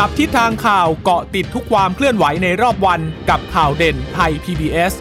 [0.00, 3.00] จับทิศทางข่าวเกาะติดทุกความเคลื่อนไหวในรอบวัน
[3.30, 4.92] กับข่าวเด่นไทย PBS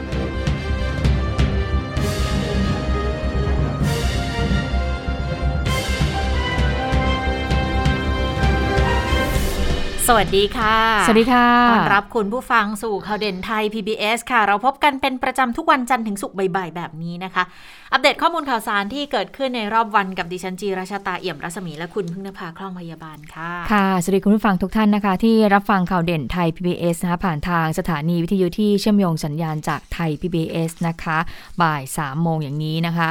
[10.08, 17.44] สวัสดีค่ะ สวัสดีค่ะ ต้อนรับคุณผู้ฟังสู่ข่าวเด่นไทย PBS ค่ะ เราพบกันเป็นประจำทุกวันจันทร์ถึงศุกร์บ่ายๆ แบบนี้นะคะ
[17.96, 31.18] อัปเดตข้อมูลข่าวสารที่เกิดขึ้นในรอบวันกับดิฉันจีราชาตาเอี่ยมรัศมีและคุณพึ่งนภาคล่องพยาบาลค่ะ ค่ะ สวัสดีคุณผู้ฟังทุกท่านนะคะ ที่รับฟังข่าวเด่นไทย PBS นะคะผ่านทางสถานีวิทยุที่เชื่อมโยงสัญญาณจากไทย PBS นะคะ
[31.62, 33.10] บ่าย3โมงอย่างนี้นะคะ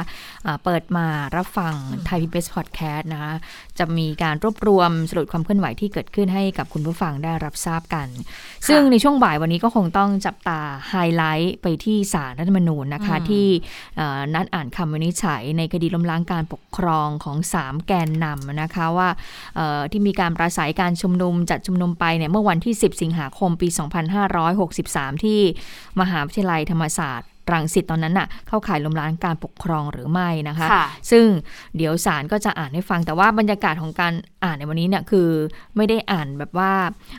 [0.51, 1.73] ะเปิดมารับฟัง
[2.05, 3.33] ไทย PBS Podcast นะคะ
[3.79, 8.07] จะมีการรวบรวมสรุปความเคลื่อนไหวที่เกิดขึ้นให้กับคุณผู้ฟังได้รับทราบกัน
[8.67, 10.59] ซึ่งในช่วงบ่ายวันนี้ก็คงต้องจับตา
[10.89, 13.45] ไฮไลท์ไปที่สารรัฐธรรมนูญนะคะอืมที่
[13.97, 19.09] เอ่อนัดอ่านคำวินิจฉัยในคดีล้มล้างการปกครองของ 3 แกนนำนะคะว่า
[19.91, 23.67] ที่มีการปราศัยการชุมนุมจัดชุมนุมไปเนี่ยเมื่อวันที่ 10 สิงหาคมปี
[24.45, 25.39] 2563 ที่
[26.01, 31.25] มหาวิทยาลัยธรรมศาสตร์ รังสิตตอนนั้นน่ะเข้าข่ายล้มล้างการปกครองหรือไม่นะคะค่ะซึ่ง
[31.77, 34.13] เดี๋ยวศาลก็จะอ่านให้ฟังแต่ว่าบรรยากาศของการ
[34.43, 35.29] อ่านในวันนี้เนี่ยคือ
[35.75, 36.71] ไม่ได้อ่านแบบว่า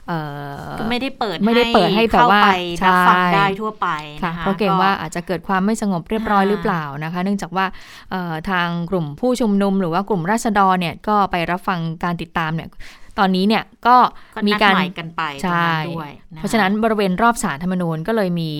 [0.07, 0.19] เอ่
[0.67, 2.51] อก็ไม่ได้เปิดไม่ได้เปิดให้แบบเข้าว่าไป
[2.87, 3.89] รับฟังใช่ได้ทั่วไป
[4.23, 7.67] ค่ะนะคะเพราะเกรงว่าอาจจะเกิดความไม่สงบเรียบร้อยอ่าหรือเปล่านะคะ เนื่องจากว่า
[8.11, 12.69] เอ่อทางกลุ่มผู้ชุมนุม หรือว่ากลุ่มราษฎรเนี่ยก็ไปรับฟังการติดตามเนี่ย
[13.19, 13.97] ตอนนี้เนี่ยก็
[14.37, 18.51] ก็มีนัดการหมายกันไปตรงใช่นั้นด้วยคเพราะฉะนั้นบริเวณรอบสารธรรมนูญก็เลยมี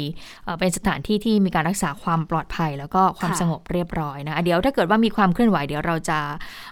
[0.45, 6.19] เอ่อเป็นสถานที่ที่มีการรักษาความปลอดภัย แล้วก็ความค่ะสงบเรียบร้อยนะเดี๋ยวถ้าเกิดว่ามีความเคลื่อนไหวเดี๋ยวเราจะ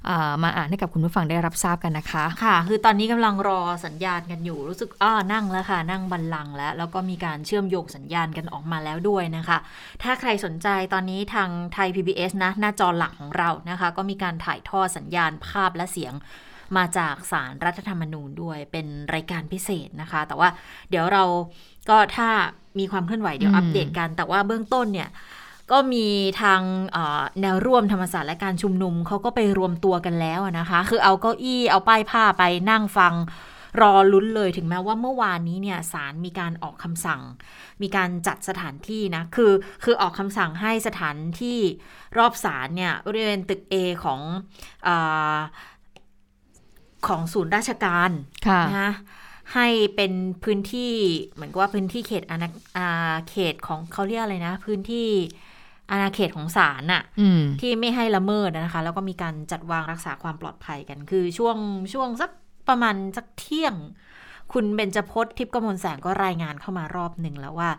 [0.06, 9.58] เอ่อมาอ่านให้กับคุณผู้ฟังได้รับทราบกันนะคะ ค่ะ คือตอนนี้กำลังรอสัญญาณกันอยู่รู้สึกอ้านั่งแล้วค่ะ นั่งบันลังก์แล้ว แล้วก็มีการเชื่อมโยงสัญญาณกันออกมาแล้วด้วยนะคะ
[10.02, 16.14] ถ้าใครสนใจตอนนี้ทางไทย PBS นะหน้าจอหลักของเรานะคะ ก็มีการถ่ายทอดสัญญาณภาพและเสียง
[16.76, 20.48] มาจากสารรัฐธรรมนูญด้วยเป็นรายการพิเศษนะคะ แต่ว่า
[20.90, 21.24] เดี๋ยวเรา
[21.88, 22.28] ก็ถ้า
[22.78, 25.08] มีความเคลื่อนไหวเดี๋ยวอืมอัปเดตกัน แต่ว่าเบื้องต้นเนี่ย
[25.70, 26.06] ก็มี
[26.42, 26.60] ทาง
[26.92, 33.14] เอ่อแนวร่วมธรรมศาสตร์และการชุมนุมเขาก็ไปรวมตัวกันแล้วอะนะคะ คือเอาเก้าอี้เอาป้ายผ้าไปนั่งฟัง
[33.80, 37.22] รอลุ้นเลยถึงแม้ว่าเมื่อวานนี้เนี่ยศาลมีการออกคำสั่ง
[37.82, 39.52] มีการจัดสถานที่นะ คือ
[39.84, 41.58] คือออกคำสั่งให้สถานที่
[42.18, 43.74] รอบศาลเนี่ยบริเวณตึก A
[44.04, 44.20] ของ
[44.86, 45.36] อา
[47.06, 48.10] ของศูนย์ราชการ
[48.48, 48.92] ค่ะนะคะ
[49.54, 50.12] ให้เป็น
[50.44, 50.94] พื้นที่
[51.34, 55.08] เหมือนกับว่าพื้นที่เขตอาณาอ่าเขตของเขาเรียกอะไรนะ พื้นที่
[55.90, 61.56] อาณาเขตของศาลน่ะอืมที่ไม่ให้ละเมิดนะคะ แล้วก็มีการจัดวางรักษาความปลอดภัยกัน คือช่วง
[61.92, 62.30] ช่วงสัก
[62.68, 63.74] ประมาณสักเที่ยง
[64.52, 67.70] คุณเบญจพจน์ทิพย์กมลแสงก็รายงานเข้ามารอบหนึ่งแล้วว่า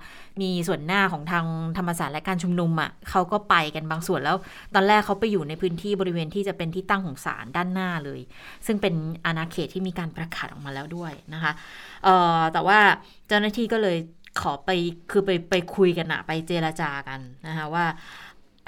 [0.42, 1.46] มีส่วนหน้าของทาง
[1.78, 4.38] ธรรมศาสตร์และการชุมนุมอะเขาก็ไปกันบางส่วนแล้ว
[4.76, 8.20] ตอนแรกเขาไปอยู่ในพื้นที่บริเวณที่จะเป็นที่ตั้งของศาลด้านหน้าเลย
[8.66, 8.94] ซึ่งเป็น
[9.26, 11.52] อาณาเขตที่มีการประกาศออกมาแล้วด้วยนะคะ
[12.04, 12.80] เอ่อแต่ว่า
[13.28, 13.98] เจ้าหน้าที่ก็เลย
[14.42, 14.70] ขอไป
[15.12, 17.86] คือไปไปคุยกันอะไปเจรจากันนะคะว่า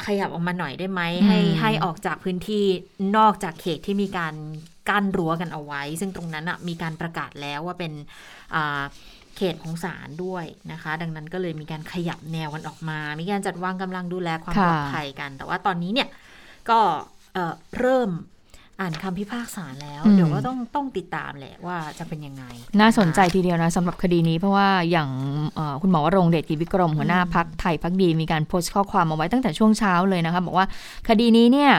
[0.06, 2.66] ขยับออกมาหน่อยได้ไหมให้อืมให้ออกจากพื้นที่
[3.18, 4.36] นอกจากเขตที่มีการ
[4.90, 7.94] กั้นรั้วกันเอาไว้ ซึ่งตรงนั้นอะมีการประกาศแล้วว่าเป็น
[8.56, 8.82] อ่า
[9.36, 16.10] เขตของศาลด้วยนะคะ ดังนั้นก็เลยมีการขยับแนวกันออกมา มีการจัดวางกำลังดูแลความค่ะปลอดภัยกัน แต่ว่าตอนนี้เนี่ย
[16.70, 16.80] ก็
[17.34, 18.10] เอ่อเริ่ม
[18.82, 22.44] อ่านคำพิพากษาแล้ว เดี๋ยวก็ต้องต้องติดตามแหละว่าจะเป็นยังไง
[22.80, 25.10] น่าสนใจทีเดียวนะสำหรับคดีนี้เพราะว่าอย่าง
[25.56, 30.68] เอ่อคุณหมอวรงค์เดชกิจวิกรมหัวหน้าพักไทยพักดีมีการโพสต์ข้อความเอาไว้ตั้งแต่ช่วงเช้าเลยนะคะบอกว่า
[31.10, 31.72] คดีนี้เนี่ย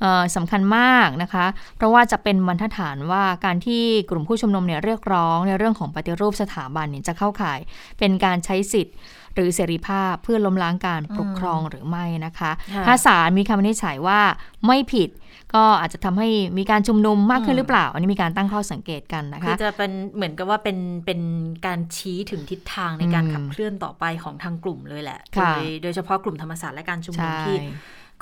[0.00, 7.58] เอ่อสำคัญมากนะคะ เพราะว่าจะเป็นบรรทัดฐานว่าการที่กลุ่มผู้ชุมนุมเนี่ยเรียกร้องในเรื่องของปฏิรูปสถาบันเนี่ยจะเข้าข่าย
[7.98, 8.96] เป็นการใช้สิทธิ์
[9.34, 14.20] หรือเสรีภาพเพื่อล้มล้างการปกครองหรือไม่นะคะค่ะถ้าศาลมีคำวินิจฉัยว่า
[14.66, 15.10] ไม่ผิด
[15.54, 16.28] ก็อาจจะทำให้
[16.58, 21.20] มีการชุมนุมมากขึ้นหรือเปล่า อันนี้มีการตั้งข้อสังเกตกันนะคือคะจะเป็นเหมือนกับว่าเป็นเป็น
[21.66, 27.56] การชี้ถึงทิศทางในการอืมขับเคลื่อนต่อไปของทางกลุ่มเลยแหละโดค่ะยโดยเฉพาะกลุ่มธรรมศาสตร์และการชุมนุมใช่ที่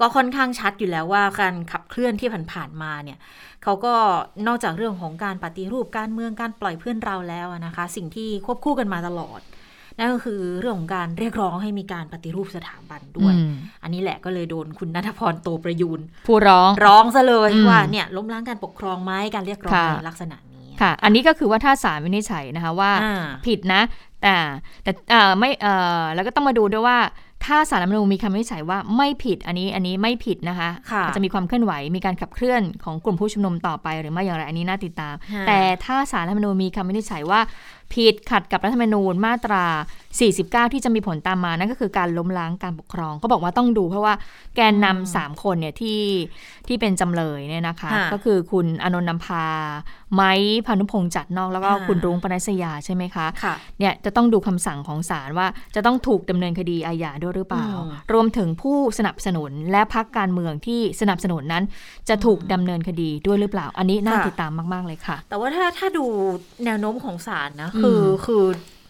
[0.01, 3.19] ก็ค่อนข้างชัดอยู่แล้วว่าการขับเคลื่อนที่ผ่านๆมาเนี่ย
[3.63, 3.95] เขาก็
[4.47, 9.41] นอกจากเรื่องของการปฏิรูปการเมืองการปล่อยเพื่อนเราแล้วอะนะคะ สิ่งที่ควบคู่กันมาตลอด
[9.99, 13.53] นั่นก็คือเรื่องของการเรียกร้องให้มีการปฏิรูปสถาบันด้วยอืม
[13.83, 23.83] อันนี้แหละก็เลยโดนคุณนัทพรโตประยูนผู้ร้องร้องซะเลยอืมว่าเนี่ยล้มล้างการปกครองไหมการเรียกร้องค่ะในลักษณะนี้ค่ะ อันนี้ก็คือว่าถ้าศาลวินิจฉัยนะคะว่าอ่าผิดนะ
[24.23, 24.35] แต่
[24.83, 26.99] แต่เอ่อไม่เอ่อแล้วก็ต้องมาดูด้วยว่า
[27.47, 37.41] ถ้าสารรัฐธรรมนูญมีคำวินิจฉัยว่าไม่ผิดอันนี้อันนี้ไม่ผิดนะคะค่ะอาจจะมีความเคลื่อนไหวมีการขับเคลื่อนของกลุ่มผู้ชุมนุมต่อไปหรือไม่อย่างไรอันนี้น่าติดตามค่ะแต่ถ้าสารรัฐธรรมนูญมีคำวินิจฉัยว่า
[37.95, 39.65] ผิดขัดกับรัฐธรรมนูญมาตรา
[40.21, 44.15] 49 ที่จะมีผลตามมานั่นก็คือการล้มล้างการปกครองเขาบอกว่าต้องดูเพราะว่า
[44.57, 46.01] แกนนำสามคนเนี่ยที่
[46.69, 49.45] ที่เป็นจำเลยเนี่ยนะคะค่ะก็คือคุณอนนท์นำพา
[50.15, 50.33] ไม้
[50.67, 61.65] พานุพงษ์จัดนอกแล้วก็อ่าคุณรุ้งปนัสยาใช่ไหมคะค่ะเนี่ยจะต้องดูคำสั่งของศาลว่าจะต้องถูกดำเนินคดีอาญาด้วยหรือเปล่าอืมรวมถึงผู้สนับสนุนและพักการเมืองที่สนับสนุนนั้น
[62.09, 66.05] จะถูกดำเนินคดีด้วยหรือเปล่า อันนี้น่าค่ะติดตามมาก ๆ เลยค่ะ แต่ว่าถ้าถ้าดู
[66.65, 68.45] แนวโน้มของศาลนะคืออคือ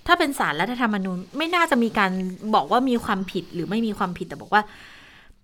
[0.06, 2.12] ถ้าเป็นศาลรัฐธรรมนูญ ไม่น่าจะมีการ
[2.54, 4.62] บอกว่ามีความผิดหรือไม่มีความผิดแต่บอกว่า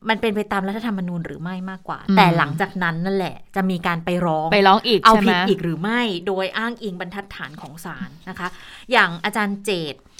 [0.08, 8.48] มันเป็นไปตามรัฐธรรมนูญหรือไม่มากกว่าอืมแต่หลังจากนั้นนั่นแหละ จะมีการไปร้องไปร้องอีกเอาใช่ไหผิมดอีกหรือไม่ โดยอ้างอิงบรรทัดฐานของศาลนะคะ
[8.92, 10.12] อย่างอาจารย์เจตเ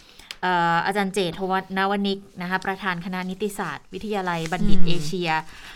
[0.47, 5.31] อ่ออาจารย์เจตทวัฒนวนิกนะคะประธานคณะนิติศาสตร์ วิทยาลัยบัณฑิตอืมเอเชีย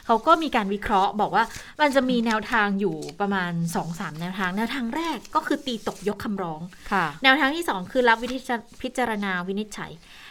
[0.07, 1.45] เขาก็มีการวิเคราะห์ บอกว่า
[1.81, 3.53] มันจะมีแนวทางอยู่ประมาณ
[3.87, 6.61] 2-3แนวทาง แนวทางแรกก็คือตีตกยกคำร้อง
[6.93, 8.39] ค่ะแนวทางที่ 2 คือรับวิธี
[8.83, 9.91] พิจารณาวินิจฉัย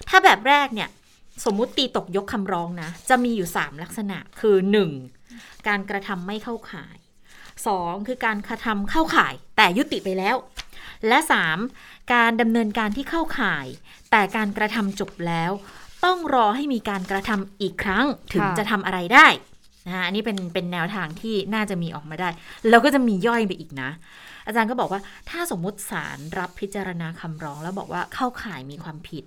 [0.09, 0.89] ถ้าแบบแรกเนี่ย
[1.45, 4.55] สมมุติตีตกยกคำร้องนะ จะมีอยู่ 3 ลักษณะคือ
[5.11, 5.67] 1.
[5.67, 6.95] การกระทำไม่เข้าข่าย
[7.51, 8.07] 2.
[8.07, 10.35] คือการกระทำเข้าข่ายแต่ยุติไปแล้ว
[11.07, 11.19] และ
[11.65, 12.13] 3.
[12.13, 13.65] การดำเนินการที่เข้าข่าย
[14.15, 15.51] แต่การกระทำจบแล้ว
[16.05, 19.27] ต้องรอให้มีการกระทำอีกครั้งถึงค่ะจะทำอะไรได้
[19.87, 22.29] นะอันนี้เป็นเป็นแนวทางที่น่าจะมีออกมาได้
[22.69, 23.89] แล้วก็จะมีย่อยไปอีกนะ
[24.45, 29.23] อาจารย์ก็บอกว่าถ้าสมมุติศาลรับพิจารณาคำร้องแล้วบอกว่าเข้าข่ายมีความผิด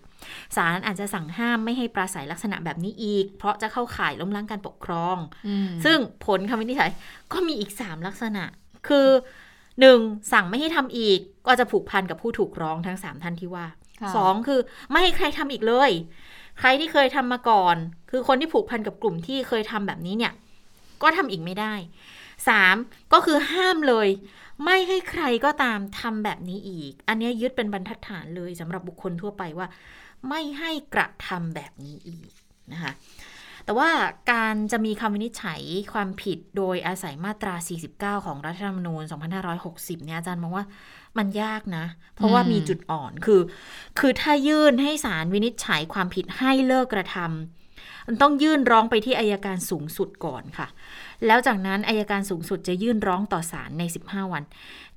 [0.56, 6.90] ศาลอาจจะสั่งห้ามไม่ให้ปราศัยลักษณะแบบนี้อีก เพราะจะเข้าข่ายล้มล้างการปกครองอืมซึ่งผลคำวินิจฉัย
[7.32, 8.44] ก็มีอีก 3 ลักษณะ
[8.88, 9.08] คือ
[9.81, 9.99] หนึ่ง
[10.32, 14.61] สั่งไม่ให้ทำอีก ก็จะผูกพันกับผู้ถูกร้องทั้ง 3 ท่านที่ว่าค่ะ สองคือ
[14.91, 15.91] ไม่ให้ใครทำอีกเลย
[16.59, 17.77] ใครที่เคยทำมาก่อน
[18.11, 20.33] คือคนที่ผูกพันกับกลุ่มที่เคยทำแบบนี้เนี่ย
[21.03, 21.75] ก็ทำอีกไม่ได้
[22.49, 22.77] สาม
[23.12, 24.09] ก็คือห้ามเลย
[24.65, 29.67] ไม่ให้ใครก็ตามทำแบบนี้อีก อันนี้ยยึดเป็นบรรทัดฐานเลยสำหรับบุคคลทั่วไปว่า
[30.29, 32.31] ไม่ให้กระทำแบบนี้อีก
[32.73, 32.93] นะคะ
[33.69, 33.93] แต่ว่า
[34.32, 35.61] การจะมีคำวินิจฉัย
[35.93, 37.55] ความผิดโดยอาศัยมาตรา
[38.17, 39.03] 49 ของรัฐธรรมนูญ
[39.55, 40.65] 2560 เนี่ยอาจารย์มองว่า
[41.19, 41.85] มันยากนะ
[42.15, 43.41] เพราะว่าอืมมีจุดอ่อนคือ
[43.99, 50.67] คือถ้ายื่นให้ศาลวินิจฉัยความผิดให้เลิกกระทำมันต้องยื่นร้องไปที่อายการสูงสุดก่อนค่ะ
[51.26, 54.43] แล้วจากนั้นอายการสูงสุดจะยื่นร้องต่อศาลใน 15 วัน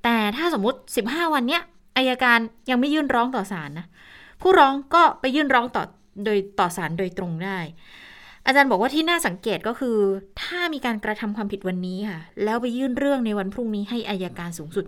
[0.04, 1.62] แต่ถ้าสมมุติ 15 วันเนี้ย
[1.96, 2.38] อายการ
[2.70, 3.86] ยังไม่ยื่นร้องต่อศาลนะ
[4.40, 5.84] ผู้ร้องก็ไปยื่นร้องต่อ
[6.24, 7.58] โดยต่อศาลโดยตรงได้
[8.46, 9.96] อาจารย์บอกว่าที่น่าสังเกตก็คือ
[10.42, 14.84] ถ้ามีการกระทำความผิดวันนี้ค่ะ แล้วไปยื่นเรื่องในวันพรุ่งนี้ให้อายการสูงสุด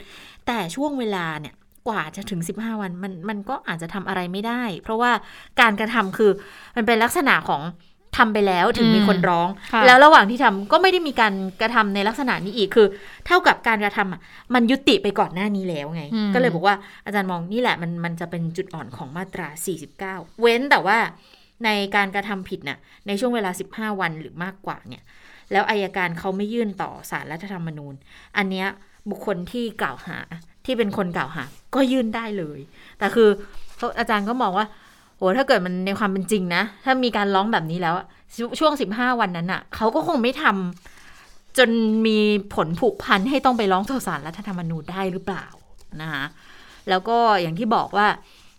[0.46, 1.54] แต่ช่วงเวลาเนี่ย
[1.88, 5.10] กว่าจะถึง 15 วันมันมันก็อาจจะทำอะไรไม่ได้ เพราะว่า
[5.60, 6.30] การกระทำคือ
[6.76, 7.62] มันเป็นลักษณะของ
[8.16, 12.86] ทำไปแล้วถึงมีคนร้องค่ะแล้วระหว่างที่ทำก็ไม่ได้มีการกระทำในลักษณะนี้อีกคือ
[13.26, 14.20] เท่ากับการกระทำอะ
[14.54, 16.74] มันยุติไปก่อนหน้านี้แล้วไงอืมก็เลยบอกว่า
[17.06, 19.48] อาจารย์มองนี่แหละมันมันจะเป็นจุดอ่อนของมาตรา
[19.94, 20.98] 49 เว้นแต่ว่า
[21.64, 25.02] ในการกระทำผิดน่ะในช่วงเวลา 15 วันหรือมากกว่าเนี่ย
[25.52, 27.94] แล้วอายการเขาไม่ยื่นต่อสารรัฐธรรมนูญ
[28.36, 28.66] อันเนี้ย
[29.10, 30.18] บุคคลที่กล่าวหา
[30.66, 32.58] ที่เป็นคนกล่าวหา ก็ยื่นได้เลย
[32.98, 33.28] แต่คือ
[33.98, 34.66] อาจารย์ก็มองว่า
[35.16, 37.94] โหถ้าเกิดมันในความเป็นจริงนะ ถ้ามีการร้องแบบนี้แล้ว
[38.58, 41.70] ช่วง 15 วันนั้นอะเขาก็คงไม่ทำจน
[42.06, 42.18] มี
[42.54, 45.46] ผลผูกพันให้ต้องไปร้องต่อศาลรัฐธรรมนูญได้หรือเปล่า
[46.02, 46.24] นะคะ
[46.88, 48.06] แล้วก็อย่างที่บอกว่า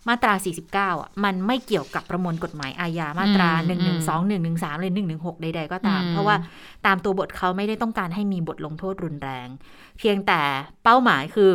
[0.08, 0.34] มาตรา
[0.66, 6.36] 49 อะ มันไม่เกี่ยวกับประมวลกฎหมายอาญามาตราอืม1 1 2 1 1 3เลย116 ใด ๆ ก็ตามอืมเพราะว่า
[6.86, 9.48] ตามตัวบทเขาไม่ได้ต้องการให้มีบทลงโทษรุนแรง
[9.98, 10.40] เพียงแต่
[10.84, 11.50] เป้าหมายคือ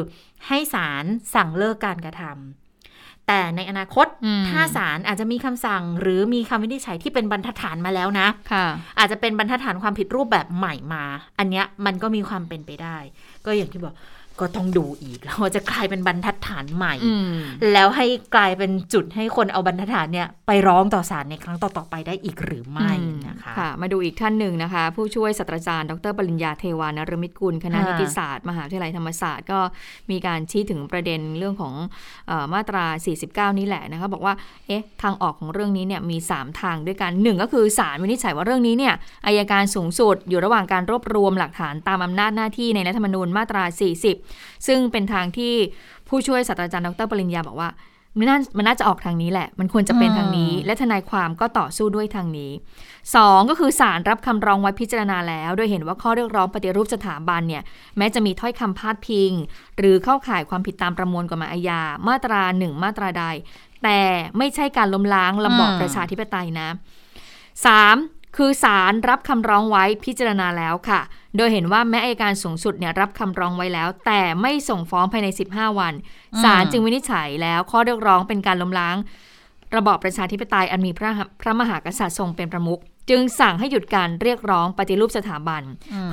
[0.47, 1.05] ให้ศาล
[1.35, 8.65] สั่งเลิกการกระทำแต่ในอนาคตอืมถ้าศาลอาจจะมีคำสั่ง หรือมีคำวินิจฉัยที่เป็นบรรทัดฐานมาแล้วนะค่ะ
[8.99, 11.03] อาจจะเป็นบรรทัดฐานความผิดรูปแบบใหม่มา
[11.39, 12.97] อันเนี้ยมันก็มีความเป็นไปได้
[13.45, 13.95] ก็อย่างที่บอก
[14.39, 17.35] ก็ต้องดูอีกแล้วว่าจะกลายเป็นบรรทัดฐานใหม่อืม
[17.73, 22.91] แล้วให้กลายเป็นจุดให้คนเอาบรรทัดฐานเนี่ยไปร้องต่อศาลในครั้งต่อๆไปได้อีกหรือไม่
[23.27, 29.59] นะคะค่ะ มาดูอีกท่านหนึ่งนะคะ ผู้ช่วยศาสตราจารย์ ดรปริญญาเทวานรมิตกุลคณะค่ะนิติศาสตร์ มหาวิทยาลัยธรรมศาสตร์ก็
[30.11, 31.73] มีการชี้ถึงประเด็นเรื่องของ
[32.27, 32.85] เออมาตรา
[33.51, 34.33] 49 นี้แหละนะคะบอกว่า
[34.67, 38.93] เอ๊ะทางออกของเรื่องนี้เนี่ยมี 3 ทางด้วยกันหนึ่งก็คือศาลวินิจฉัยว่าเรื่องนี้เนี่ย
[39.25, 43.63] อายการสูงสุดอยู่ระหว่างการรวบรวมหลักฐานตามอำนาจหน้าที่ในรัฐธรรมนูญมาตรา
[43.99, 44.20] 40
[44.67, 45.53] ซึ่งเป็นทางที่
[46.07, 47.71] ผู้ช่วยศาสตราจารย์ดรปริญญาบอกว่า
[48.17, 52.51] มันน่ามันน่าจะออกทางนี้แหละ มันควรจะเป็นทางนี้ และทนายความก็ต่อสู้ด้วยทางนี้
[53.15, 57.63] สองก็คือศาลรับคำร้องไว้พิจารณาแล้ว โดยเห็นว่าข้อเรียกร้องปฏิรูปสถาบันเนี่ย
[57.97, 59.31] แม้จะมีถ้อยคำพาดพิง
[59.77, 63.25] หรือเข้าข่ายความผิดตามประมวลกฎหมายอาญา มาตราหนึ่งมาตราใด
[63.83, 63.99] แต่
[64.37, 66.67] ไม่ใช่การล้มล้างระบอบอืมประชาธิปไตยนะ
[67.65, 67.95] สาม
[68.37, 71.01] คือศาลรับคำร้องไว้พิจารณาแล้วค่ะ
[71.37, 75.93] โดยเห็นว่าแม้อัยการสูงสุดเนี่ยรับคำร้องไว้แล้ว แต่ไม่ส่งฟ้องภายใน 15 วัน
[76.43, 78.97] ศาลจึงวินิจฉัยแล้วข้อเรียกร้องเป็นการล้มล้าง
[79.75, 81.11] ระบอบประชาธิปไตยอันมีพระ
[81.41, 85.61] พระมหากษัตริย์ทรงเป็นประมุข จึงสั่งให้หยุดการเรียกร้องปฏิรูปสถาบัน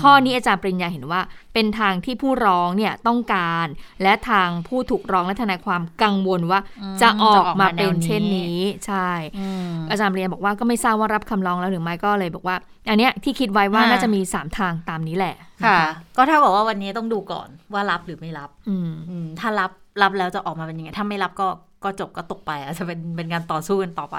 [0.03, 1.21] ข้อนี้อาจารย์ปริญญาเห็นว่า
[1.55, 3.67] เป็นทางที่ผู้ร้องเนี่ยต้องการ
[4.03, 12.57] และทางผู้ถูกร้องและทนายความกังวลว่าอืมจะออกจะออกมามาเป็นแนวนี้เช่นนี้ใช่อืมอาจารย์ปริญญาบอกว่าก็ไม่ทราบว่ารับคำร้องแล้วหรือไม่ก็เลยบอกว่า
[12.89, 15.79] อันเนี้ยที่คิดไว้ว่าอ่าน่าจะมีสามทางตามนี้แหละนค่ะ
[16.17, 19.71] ก็ถ้าบอกว่าวันนี้ต้องดูก่อนว่ารับหรือไม่รับอืมอืมถ้ารับ
[20.03, 21.49] รับแล้วจะออกมาเป็นยังไงถ้าไม่รับก็
[21.85, 24.17] ก็จบก็ตกไปอาจจะเป็นเป็นการต่อสู้กันต่อไป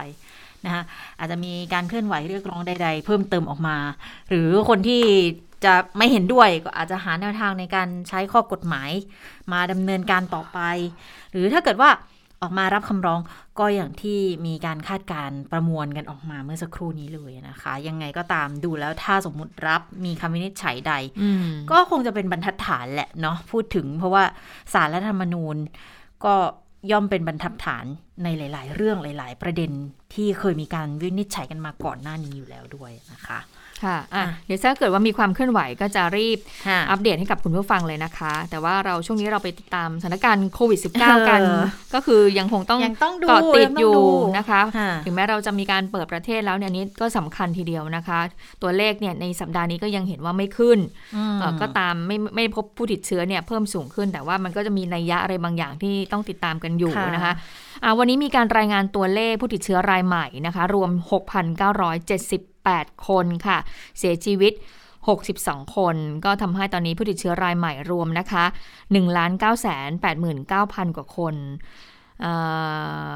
[0.66, 0.84] นะคะ
[1.20, 3.78] อาจจะมีการเคลื่อนไหวเรียกร้องใด ๆ เพิ่มเติมออกมา
[4.30, 5.04] หรือคนที่
[5.66, 8.92] จะไม่เห็นด้วยก็อาจจะหาแนวทางในการใช้ข้อกฎหมาย
[9.52, 10.60] มาดำเนินการต่อไป
[11.32, 11.90] หรือถ้าเกิดว่า
[12.42, 13.20] ออกมารับคำร้อง
[13.60, 24.24] ก็อย่างที่มีการคาดการณ์ประมวลกันออกมาเมื่อสักครู่นี้เลยนะคะ ยังไงก็ตามดูแล้วถ้าสมมุติรับมีคำวินิจฉัยใดอืมก็คงจะเป็นบรรทัดฐานแหละเนาะพูดถึงเพราะว่า
[24.74, 25.56] สารรัฐธรรมนูญ
[26.26, 26.36] ก็
[26.92, 27.86] ย่อมเป็นบรรทัดฐาน
[28.24, 29.72] ในหลาย ๆ เรื่องหลาย ๆ ประเด็น
[30.14, 33.40] ที่เคยมีการวินิจฉัยกันมาก่อนหน้านี้อยู่แล้วด้วยนะคะ
[33.84, 44.06] ค่ะอะอะเดี๋ยวถ้าเกิดว่ามีความเคลื่อนไหวก็จะรีบค่ะอัปเดตให้กับคุณผู้ฟังเลยนะคะ แต่ว่าเราช่วงนี้เราไปติดตามสถานการณ์โควิด -19 กันเออก็คือยังคงต้องยังต้องดูเกาะติดงอต้ยู่งดู
[44.38, 48.20] นะคะค่ะถึงแม้เราจะมีการเปิดประเทศแล้วเนี่ยอันนี้ก็สำคัญทีเดียวนะคะ
[48.62, 50.80] ตัวเลขเนี่ยในสัปดาห์นี้ก็ยังเห็นว่าไม่ขึ้น
[51.16, 60.92] อืมเอ่อก็ตามไม่ไม่พบผู้ติดเชื้อเนี่ยเพิ่มสูงขึ้น แต่ว่ามันก็จะมีนัยยะอะไรบางอย่างที่ต้องติดตามกันอยู่ค่ะนะคะอ่า วันนี้มีการรายงานตัวเลขผู้ติดเชื้อรายใหม่นะคะ รวม
[62.20, 63.58] 6,978 คนค่ะ
[64.00, 64.54] เสียชีวิต
[65.14, 65.96] 62 คน
[66.26, 69.56] ก็ทำให้ตอนนี้ผู้ติดเชื้อรายใหม่รวมนะคะ1 9 8 9 0
[70.24, 70.36] 0
[70.86, 71.36] 0 กว่าคน
[72.24, 73.16] อ่า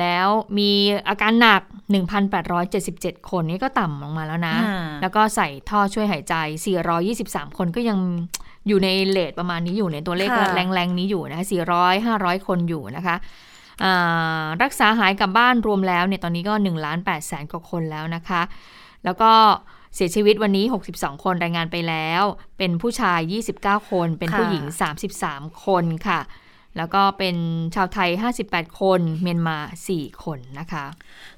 [0.00, 0.28] แล้ว
[0.58, 0.70] มี
[1.08, 1.62] อาการหนัก
[2.44, 6.34] 1,877 คนนี่ก็ต่ำลงมาแล้วนะอ่าแล้วก็ใส่ท่อช่วยหายใจ
[6.96, 7.98] 423 คนก็ยัง
[8.68, 13.53] อยู่ในเลทประมาณนี้อยู่ในตัวเลขค่ะแรงๆนี้อยู่นะคะ400 500 คนอยู่นะคะอ่า
[14.62, 18.42] รักษาหายกลับบ้านรวมแล้วเนี่ยตอนนี้ก็1ล้าน8แสนกว่าคนแล้วนะคะ
[19.04, 19.32] แล้วก็
[19.94, 20.64] เสียชีวิตวันนี้
[20.94, 22.22] 62 คนรายงานไปแล้ว
[22.58, 23.34] เป็นผู้ชาย
[23.80, 24.64] 29 คน เป็นผู้หญิง
[25.14, 26.20] 33 คนค่ะ
[26.78, 27.36] แล้วก็เป็น
[27.74, 28.10] ชาวไทย
[28.44, 29.58] 58 คน เมียนมา
[29.92, 30.84] 4 คนนะคะ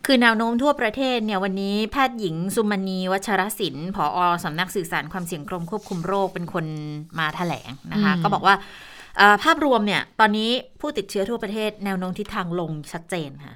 [0.07, 6.64] คือแนวโน้มทั่วประเทศเนี่ยวันนี้แพทย์หญิงสุมณีวัชรศิลป์ผอสำนักสื่อสารความเสี่ยงกรมควบคุมโรคเป็นคน
[7.19, 8.95] มาแถลงนะคะอืมก็บอกว่าเอ่อ
[9.42, 13.54] ภาพรวมเนี่ย ตอนนี้ผู้ติดเชื้อทั่วประเทศแนวโน้มทิศทางลงชัดเจนค่ะ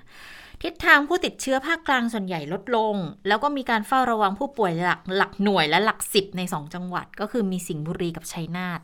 [0.62, 2.94] ทิศทางผู้ติดเชื้อภาคกลางส่วนใหญ่ลดลง
[3.28, 8.80] แล้วก็มีการเฝ้าระวังผู้ป่วยหลักหลักหน่วยและหลักสิบในสองจังหวัด ก็คือมีสิงห์บุรีกับชัยนาท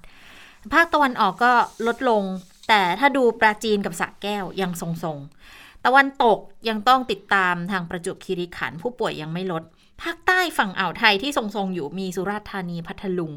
[0.75, 1.53] ภาคตะวันออกก็
[1.87, 2.23] ลดลง
[2.69, 9.63] แต่ถ้าดูปราจีนกับสระแก้วยังทรงๆ ตะวันตกยังต้องติดตามทางประจวบคีรีขันธ์ผู้ป่วยยังไม่ลด
[10.03, 13.33] ภาคใต้ฝั่งอ่าวไทยที่ทรงๆอยู่มีสุราษฎร์ธานีพัทลุง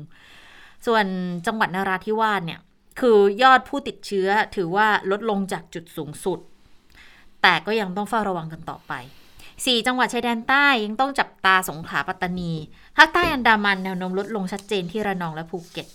[0.85, 1.05] ส่วน
[1.47, 2.59] จังหวัดนราธิวาสเนี่ย
[2.99, 6.39] คือยอดผู้ติดเชื้อถือว่าลดลงจากจุดสูงสุด
[7.41, 8.93] แต่ก็ยังต้องเฝ้าระวังกันต่อไป
[9.65, 12.53] สี่จังหวัดชายแดนใต้ยังต้องจับตาสงขลาปัตตานี
[12.97, 15.87] ภาคใต้อันดามันแนวโน้มลดลงชัดเจนที่ระนองและภูเก็ต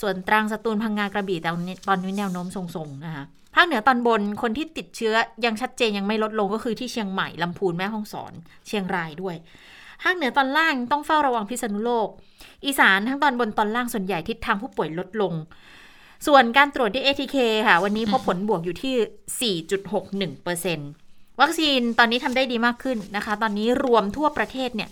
[0.00, 3.24] ส่วนตรังสตูลพังงากระบี่ตอนนี้ตอนนี้แนวโน้มทรงๆนะคะ
[3.54, 5.14] ภาคเหนือตอนบนคนที่ติดเชื้อ
[5.44, 8.32] ยังชัดเจนยังไม่ลดลงก็คือที่เชียงใหม่ลำพูนแม่ฮ่องสอน
[8.66, 9.36] เชียงรายด้วย
[10.02, 12.08] ภาคเหนือตอนล่างต้องเฝ้าระวังพิษณุโลก
[12.64, 15.32] อีสานทั้งตอนบนตอนล่างส่วนใหญ่ทิศทางผู้ป่วยลดลง
[16.26, 17.36] ส่วนการตรวจด้วย ATK
[17.68, 19.54] ค่ะ วันนี้พบผลบวกอยู่ที่
[20.36, 24.90] 4.61%วัคซีนตอนนี้ทำได้ดีมากขึ้นนะคะ ตอนนี้รวมทั่วประเทศเนี่ย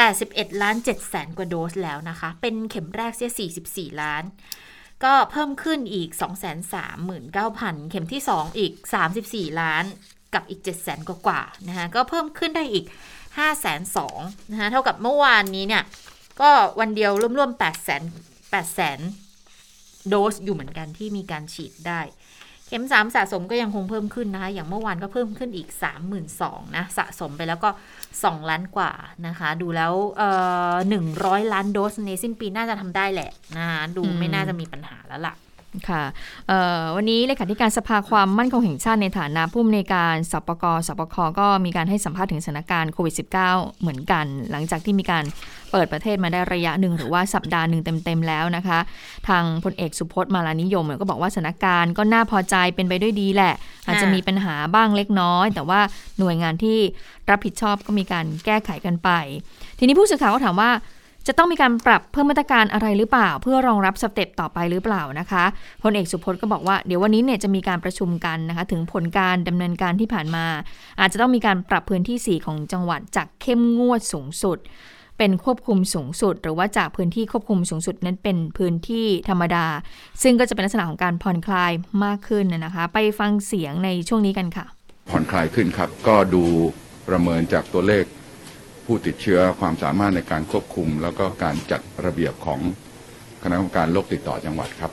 [0.00, 3.50] 81 ล้าน7แสนกว่าโดสแล้วนะคะ เป็นเข็มแรกเสีย
[3.92, 4.22] 44 ล้าน
[5.04, 6.10] ก็เพิ่มขึ้นอีก
[7.00, 8.72] 239,000 เข็มที่ 2 อีก
[9.16, 9.84] 34 ล้าน
[10.34, 12.86] กับอีก 7 0 0 0 0 0กว่านะคะก็เพิ่มขึ้นได้อีก
[13.28, 15.82] 5 2 0 0 0นะคะเท่ากับเมื่อวานนี้เนี่ย
[16.40, 16.50] ก็
[16.80, 18.02] วันเดียวร่วมๆ8 0 0 0 0
[18.52, 19.21] 8 0 0 0
[20.08, 22.00] โดสอยู่เหมือนกันที่มีการฉีดได้
[22.68, 25.68] เข็ม 3 สะสมก็ยังคงเพิ่มขึ้นนะคะ อย่างเมื่อวานก็เพิ่มขึ้นอีก
[26.22, 27.70] 32,000นะสะสมไปแล้วก็
[28.08, 28.92] 2 ล้านกว่า
[29.26, 30.30] นะคะ ดูแล้วเอ่
[30.72, 30.74] อ
[31.14, 35.34] 100ล้านโดสในสิ้นปีน่าจะทำได้แหละนะคะดูไม่น่าจะมีปัญหาแล้วล่ะ
[35.88, 36.02] ค่ะ
[36.96, 45.24] วันนี้เลขาธิการสภาความมั่นคงแห่งชาติในฐานะผู้อำนวยการสปกสปคก็มีการให้สัมภาษณ์ถึงสถานการณ์โควิด -19 เหมือนกัน หลังจากที่มีการ
[45.72, 48.78] เปิดประเทศมาได้ระยะหนึ่งหรือว่าสัปดาห์หนึ่งเต็มๆแล้วนะคะ
[49.28, 53.54] ทางพลเอกสุพจน์มาลานิยมก็บอกว่าสถานการณ์ก็น่าพอใจเป็นไปด้วยดีแหละ
[53.86, 55.80] อาจจะมีปัญหาบ้างเล็กน้อย แต่ว่า
[56.18, 56.78] หน่วยงานที่
[57.30, 59.10] รับผิดชอบก็มีการแก้ไขกันไป
[59.78, 60.72] ทีนี้ผู้สื่อข่าวก็ถามว่า
[61.28, 65.44] จะต้องมีการปรับเพิ่มมาตรการอะไรหรือเปล่า เพื่อรองรับสเต็ปต่อไปหรือเปล่านะคะ
[65.82, 70.46] พลเอกสุพจน์ก็บอกว่าเดี๋ยววันนี้เนี่ยจะมีการประชุมกันนะคะถึงผลการดำเนินการที่ผ่านมา
[71.00, 74.58] อาจจะต้องมีการปรับพื้นที่ 4 ของจังหวัดจากเข้มงวดสูงสุด
[75.22, 79.66] เป็นควบคุมสูงสุด หรือว่าจากพื้นที่ควบคุมสูงสุดนั้นเป็นพื้นที่ธรรมดา
[80.22, 81.72] ซึ่งก็จะเป็นลักษณะของการผ่อนคลาย
[82.04, 84.66] มากขึ้นนะคะ ไปฟังเสียงในช่วงนี้กันค่ะ
[85.10, 86.44] ผ่อนคลายขึ้นครับ ก็ดู
[87.08, 88.04] ประเมินจากตัวเลข
[88.84, 92.60] ผู้ติดเชื้อความสามารถในการควบคุม แล้วก็การจัดระเบียบของ
[93.42, 94.92] คณะกรรมการโรคติดต่อจังหวัดครับ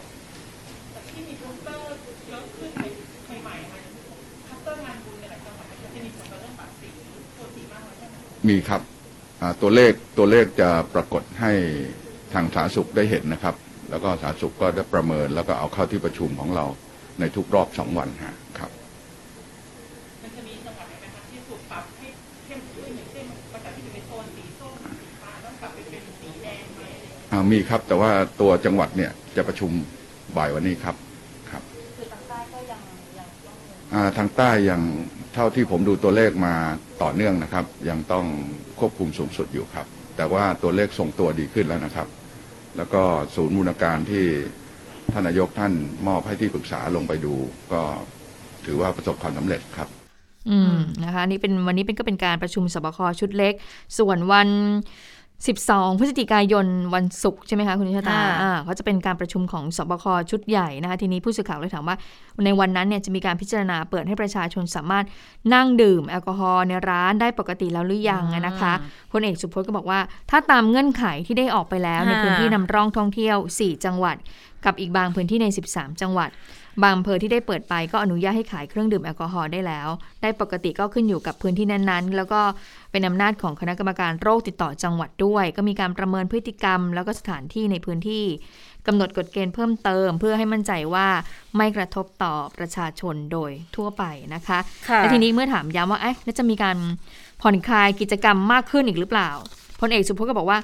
[8.50, 8.99] มีครับอ่า
[9.62, 11.52] ตัวเลขตัวเลขจะปรากฏให้
[12.34, 13.56] ทางสาธารณสุขได้เห็นนะครับ
[13.90, 16.66] แล้วก็สาธารณสุขก็ได้ประเมินแล้วก็เอาเข้าที่ประชุมของเรา
[17.20, 18.72] ในทุกรอบสองวันฮะครับ
[27.32, 29.72] อ่ามีครับแต่ว่าตัวจังหวัดเนี่ยจะประชุม
[30.38, 30.96] บ่ายวันนี้ครับ
[31.52, 31.64] ครับ
[31.98, 32.82] คือทางใต้ก็ยัง
[33.18, 34.82] ยังทางใต้ยัง
[35.34, 36.56] เท่าที่ผมดูตัวเลขมา
[37.04, 38.26] ต่อเนื่องนะครับ ยังต้อง
[38.80, 39.86] ควบคุมสูงสุดอยู่ครับ
[40.18, 42.08] แต่ว่าตัวเลขส่งตัวดีขึ้นแล้วนะครับ
[42.78, 43.04] แล้วก็
[43.36, 44.26] ศูนย์มูลการที่
[45.12, 45.74] ท่านนายกท่าน
[46.08, 47.34] มอบให้ที่ปรึกษาลงไปดู
[47.74, 47.82] ก็
[48.66, 49.90] ถือว่าประสบความสำเร็จครับ
[50.50, 53.54] อืมนะคะนี่เป็นวันนี้เป็นก็เป็นการประชุมสบคชุดเล็ก
[53.98, 54.50] ส่วนวัน
[55.48, 56.66] 12 พฤศจิกายน
[56.96, 61.96] วันศุกร์ใช่ไหมคะคุณนิชตาค่ะอ่าเขาจะเป็นการประชุมของสบคชุดใหญ่นะคะ ทีนี้ผู้สื่อข่าวเลยถามว่า
[62.46, 65.06] ในวันนั้นเนี่ยจะมีการพิจารณาเปิดให้ประชาชนสามารถ
[65.54, 68.74] นั่งดื่มแอลกอฮอล์ในร้านได้ปกติแล้วหรือยังอะนะคะ
[69.12, 74.16] พลเอกสุพจน์ก็บอกว่า ถ้าตามเงื่อนไขที่ได้ออกไปแล้ว ในค่ะพื้นที่นำร่องท่องเที่ยว 4 จังหวัด
[74.66, 76.30] กับอีกบางพื้นที่ใน 13 จังหวัด
[76.82, 79.88] บางอำเภอที่ได้เปิดไปก็อนุญาตให้ขายเครื่องดื่มแอลกอฮอล์ได้แล้ว
[80.22, 82.42] ได้ปกติก็ขึ้นอยู่กับพื้นที่นั้นๆ แล้วก็
[82.92, 88.24] เป็นอำนาจของคณะกรรมการโรคติดต่อจังหวัดด้วย ก็มีการประเมินพฤติกรรม แล้วก็สถานที่ในพื้นที่
[88.88, 91.08] กำหนดกฎเกณฑ์เพิ่มเติม เพื่อให้มั่นใจว่า
[91.58, 94.04] ไม่กระทบต่อประชาชนโดยทั่วไป
[94.36, 94.60] นะคะ
[94.90, 96.78] ค่ะและทีนี้เมื่อถามย้ำว่าเอ๊ะแล้วจะมีการ
[97.42, 99.30] ผ่อนคลายกิจกรรมมากขึ้นอีกหรือเปล่า
[99.80, 100.60] พลเอกสุพจน์ก็บอกว่า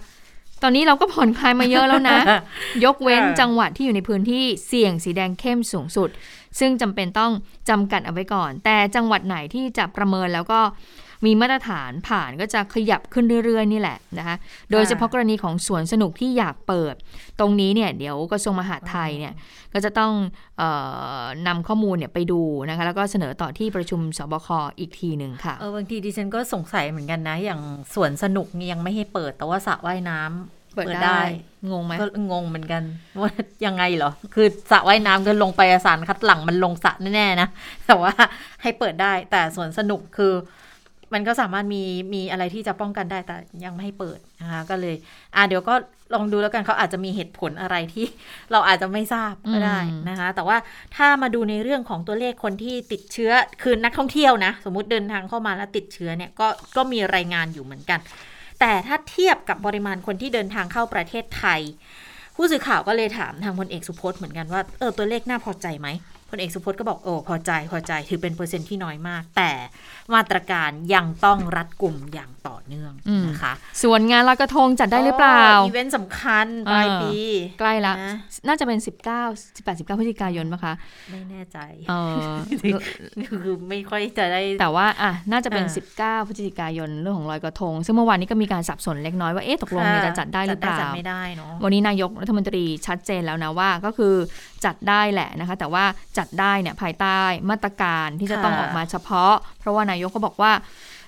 [0.66, 2.20] ตอนนี้เราก็ผ่อนคลายมาเยอะแล้วนะ
[2.86, 6.10] ยกเว้นค่ะจังหวัดที่อยู่ในพื้นที่เสี่ยงสีแดงเข้มสูงสุด
[6.60, 7.32] ซึ่งจำเป็นต้อง
[7.70, 10.60] จำกัดเอาไว้ก่อน แต่จังหวัดไหนที่จะประเมินแล้วก็
[11.26, 14.36] มีมาตรฐานผ่านก็จะขยับขึ้นเรื่อยๆ นี่แหละนะคะ
[14.72, 16.96] โดยเฉพาะกรณีของสวนสนุกที่อยากเปิด
[17.40, 19.34] ตรงนี้เนี่ยเดี๋ยวกระทรวงมหาดไทยเนี่ย
[19.74, 20.14] ก็จะต้อง
[20.58, 20.64] เอ
[21.22, 24.48] อนำข้อมูลเนี่ยไปดูนะคะแล้วก็เสนอต่อที่ประชุมสบค
[24.80, 27.62] อีกทีหนึ่งค่ะเออบางทีดิฉันก็สงสัยเหมือนกันนะ อย่าง
[27.94, 31.20] สวนสนุกนี่ยังไม่ให้เปิดแต่ว่าสระว่ายน้ำ เปิดได้
[31.72, 32.84] งงไหมก็งงเหมือนกัน
[33.22, 33.32] ว่า
[33.66, 37.48] ยังไงเหรอ คือสระว่ายน้ำก็ลงไปสารคัดหลังมันลงสระแน่ๆนะ
[37.88, 38.14] แต่ว่า
[38.62, 40.34] ให้เปิดได้ แต่สวนสนุกคือ
[41.14, 41.84] มันก็สามารถมี
[42.14, 43.36] มีอะไรที่จะป้องกันได้แต่
[43.66, 44.96] ยังไม่ให้เปิดนะคะก็เลย
[45.36, 45.74] อะเดี๋ยวก็
[46.14, 48.06] ลองดูแล้วกันเขาอาจจะมีเหตุผลอะไรที่
[48.52, 50.58] เราอาจจะไม่ทราบก็ได้อืมนะคะ แต่ว่า
[50.96, 58.00] ถ้ามาดูในเรื่องของตัวเลขคนที่ติดเชื้อคือนักท่องเที่ยวนะ สมมุติเดินทางเข้ามาแล้วติดเชื้อเนี่ยก็ก็มีรายงานอยู่เหมือนกัน
[58.60, 61.62] แต่ถ้าเทียบกับปริมาณคนที่เดินทางเข้าประเทศไทย
[62.36, 65.88] ผู้สื่อข่าวก็เลยถามทางพลเอกสุพจน์เหมือนกันว่าเออตัวเลขน่าพอใจไหม
[66.30, 69.52] พลเอกสุพจน์ก็บอกโอ้พอใจพอใจถือเป็นเปอร์เซ็นต์ที่น้อยมาก แต่
[70.14, 77.16] มาตรการยังต้องรัดกลุ่มอย่างต่อเนื่องอืมนะคะ ส่วนงานลอยกระทงจัดได้หรือเปล่า อีเวนต์สำคัญปลายปี
[77.60, 78.14] ใกล้ละนะ
[78.48, 78.88] น่าจะเป็น 19
[79.66, 80.74] 18 19พฤศจิกายนปะคะ
[81.12, 81.58] ไม่แน่ใจ
[81.90, 81.94] เอ
[82.30, 82.34] อ
[83.44, 94.14] คือไม่ค่อยจะได้ แต่ว่าอะน่าจะเป็นอ่า19พฤศจิกายนเรื่องของลอยกระทง ซึ่งเมื่อวานนี้ก็มีการสับสนเล็กน้อยว่าเอ๊ะตกลงเนี่ยจะจัดได้หรือเปล่าจัดไม่ได้เนาะวันนี้นายกรัฐมนตรีชัดเจนแล้วนะว่าก็คือ
[94.66, 95.86] จัดได้แหละนะคะ แต่ว่า
[96.18, 99.34] จัดได้เนี่ยภายใต้มาตรการที่จะต้องค่ะออกมาเฉพาะ
[99.66, 100.52] เพราะว่านายกก็บอกว่า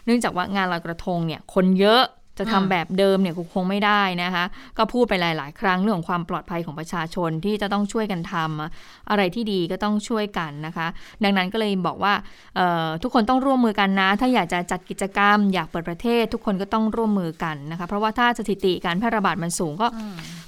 [0.06, 2.04] เนื่องจากว่างานลอยกระทงเนี่ยคนเยอะ
[2.40, 4.46] จะทำอืมแบบเดิมเนี่ยคงไม่ได้นะคะ
[4.78, 10.88] ก็พูดไปหลาย ๆ ครั้งเรื่องของความปลอดภัยของประชาชนที่จะต้องช่วยกันทำอะไรที่ดีก็ต้องช่วยกันนะคะ
[11.24, 12.14] ดังนั้นก็เลยบอกว่า
[12.56, 19.88] เอ่อทุกคนต้องร่วมมือกันนะ ถ้าอยากจะจัดกิจกรรม อยากเปิดประเทศ ทุกคนก็ต้องร่วมมือกันนะคะ เพราะว่าถ้าสถิติการแพร่ระบาดมันสูงก็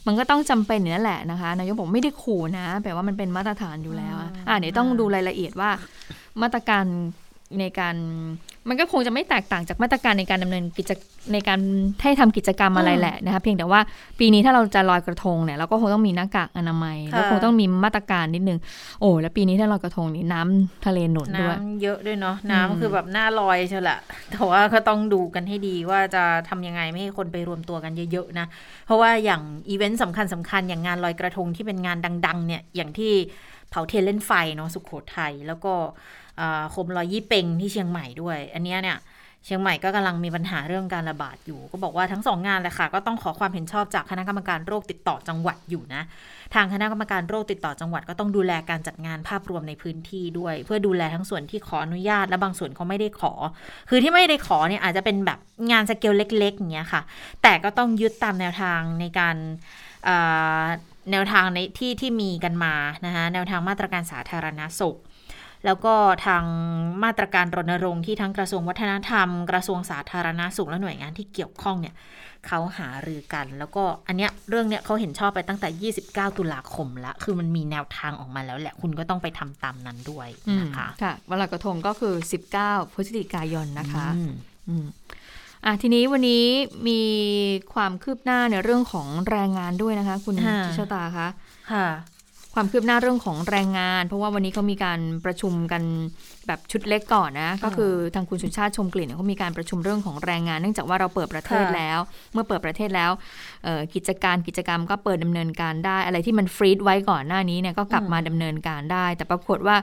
[0.08, 5.69] มันก็ต้องจำเป็นอยู่นั่นแหละนะคะนายกบอกไม่ได้ขู่นะแปลว่ามันเป็นมาตรฐานอยู่แล้วอะอ่าเดี๋ยวต้องดูรายละเอียดว่า
[6.41, 6.86] มาตรการ
[7.59, 7.95] ในการ
[8.69, 10.91] มันก็คงจะไม่แตกต่างจากมาตรการในการดำเนินกิจ
[11.33, 11.59] ในการ
[12.03, 13.79] ให้ทำกิจกรรมอะไรแหละนะคะเพียงแต่ว่า
[14.19, 18.59] ปีนี้ถ้าเราจะลอยกระทงเนี่ยเราก็คงต้องมีหน้ากากอนามัยค่ะแล้วคงต้องมีมาตรการนิดนึง
[19.01, 23.99] โอ้แล้วปีนี้ถ้าลอยกระทงนี่น้ำทะเลหนุนด้วยน้ำเยอะด้วยเนาะอืมน้ำคือแบบหน้าลอยเชียวแหละ
[24.31, 28.47] แต่ว่าก็ต้องดูกันให้ดีว่าจะทำยังไงไม่ให้คนไปรวมตัวกันเยอะๆนะ
[28.85, 33.13] เพราะว่าอย่างอีเวนต์สำคัญสำคัญอย่างงานลอยกระทงที่เป็นงานดัง ๆ เนี่ยอย่างที่
[33.69, 35.73] เผาเทียนเล่นไฟเนาะสุขโขทัยแล้วก็
[36.29, 36.29] อ่า
[36.71, 38.99] โคมลอยยี่เปงที่เชียงใหม่ด้วย อันนี้เนี่ย
[39.45, 46.02] เชียงใหม่ก็กำลังมีปัญหาเรื่องการระบาดอยู่ ก็บอกว่าทั้งสองงานเลยค่ะ ก็ต้องขอความเห็นชอบจากคณะกรรมการโรคติดต่อจังหวัดอยู่นะ
[46.54, 53.34] ทางคณะกรรมการโรคติดต่อจังหวัดก็ต้องดูแลการจัดงานภาพรวมในพื้นที่ด้วย เพื่อดูแลทั้งส่วนที่ขออนุญาตและบางส่วนเขาไม่ได้ขอ
[53.89, 55.39] คือที่ไม่ได้ขอเนี่ยอาจจะเป็นแบบ
[55.71, 57.02] งานสเกลเล็กๆอย่างเงี้ยค่ะ
[57.43, 59.36] แต่ก็ต้องยึดตามแนวทางในการ
[61.12, 62.73] แนวทางในที่ที่มีกันมา
[63.06, 64.97] นะคะแนวทางมาตรการสาธารณสุข
[65.65, 65.93] แล้วก็
[66.26, 66.43] ทาง
[67.04, 71.95] มาตรการรณรงค์ที่ทั้งกระทรวงวัฒนธรรม กระทรวงสาธารณาสุขและหน่วยงานที่เกี่ยวข้องเนี่ย
[72.48, 75.91] เขาหารือกัน แล้วก็อันเนี้ยเรื่องเนี้ยเขาเห็นชอบไปตั้งแต่
[76.30, 80.28] 29 ตุลาคมละ คือมันมีแนวทางออกมาแล้วแหละ คุณก็ต้องไปทำตามนั้นด้วย
[80.60, 82.13] นะคะ ค่ะวันลอยกระทงก็คือ
[82.56, 84.32] 19 พฤศจิกายนนะคะอืม
[84.69, 84.86] อืม
[85.65, 86.45] อะทีนี้วันนี้
[86.88, 87.02] มี
[87.74, 91.28] ความคืบหน้าในเรื่องของแรงงานด้วยนะคะ คุณค่ะชิชตาคะ
[91.72, 91.88] ค่ะ
[92.62, 95.84] ความคืบหน้าเรื่องของแรงงาน เพราะว่าวันนี้เขามีการประชุมกัน
[96.48, 102.00] แบบชุดเล็กก่อนนะก็คือทางคุณสุชาติชมกลิ่นเนี่ยเขามีการประชุมเรื่องของแรงงาน เนื่องจากว่าเราเปิดประเทศค่ะแล้ว
[102.34, 103.12] เมื่อเปิดประเทศแล้ว
[103.63, 109.76] เอ่อกิจการกิจกรรมก็เปิดดำเนินการได้ อะไรที่มันฟรีดไว้ก่อนหน้านี้เนี่ยก็กลับมาดำเนินการได้ แต่ปรากฏว่า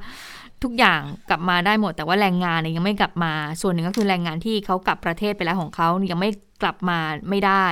[0.62, 6.30] ทุกอย่างกลับมาได้หมด แต่ว่าแรงงานเนี่ยยังไม่กลับมา ส่วนหนึ่งก็คือแรงงานที่เขากลับประเทศไปแล้วของเขายังไม่
[6.62, 6.98] กลับมา
[7.30, 7.66] ไม่ได้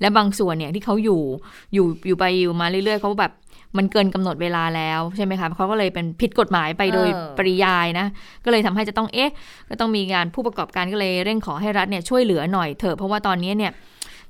[0.00, 1.22] และบางส่วนเนี่ยที่เขาอยู่
[1.74, 3.32] อยู่อยู่ไปอยู่มาเรื่อยๆเขาแบบ
[3.76, 8.06] มันเกินกำหนดเวลาแล้วใช่ไหมคะเขาก็เลยเป็นผิดกฎหมายไปโดยเออปริยายนะ
[8.44, 9.30] ก็เลยทำให้จะต้องเอ๊ะ
[9.70, 13.72] ก็ต้องมีงานผู้ประกอบการก็เลยเร่งขอให้รัฐเนี่ยช่วยเหลือหน่อยเถอะเพราะว่าตอนนี้เนี่ย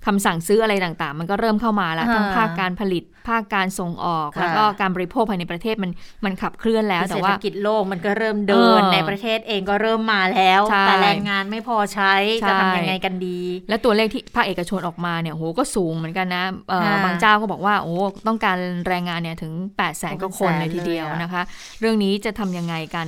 [0.07, 5.91] คำสั่งซื้ออะไรต่างๆ มันก็เริ่มเข้ามาแล้วอ่าทั้งภาคการผลิต ภาคการส่งออกค่ะแล้วก็การบริโภคภายในประเทศมัน
[6.25, 17.95] มันขับเคลื่อนแล้วเศแต่รษฐว่ากิจโลกมันก็เริ่มเดินเออในประเทศเองก็เริ่มมาแล้วใช่แต่แรงงานไม่พอใช้ใช่จะทำยังไงกันดี และตัวเลขที่ภาคเอกชนออกมาเนี่ยโหก็สูงเหมือนกันนะเอ่อค่ะบางเจ้าก็บอกว่าโอ้
[18.27, 18.57] ต้องการ
[18.89, 21.43] แรงงานเนี่ยถึง8ปดแสนกว่าคนเป็นแสนเลยทีเดียวเลยอะนะคะ
[21.81, 23.07] เรื่องนี้จะทำยังไงกัน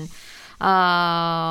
[0.62, 1.50] เอ่อเอ่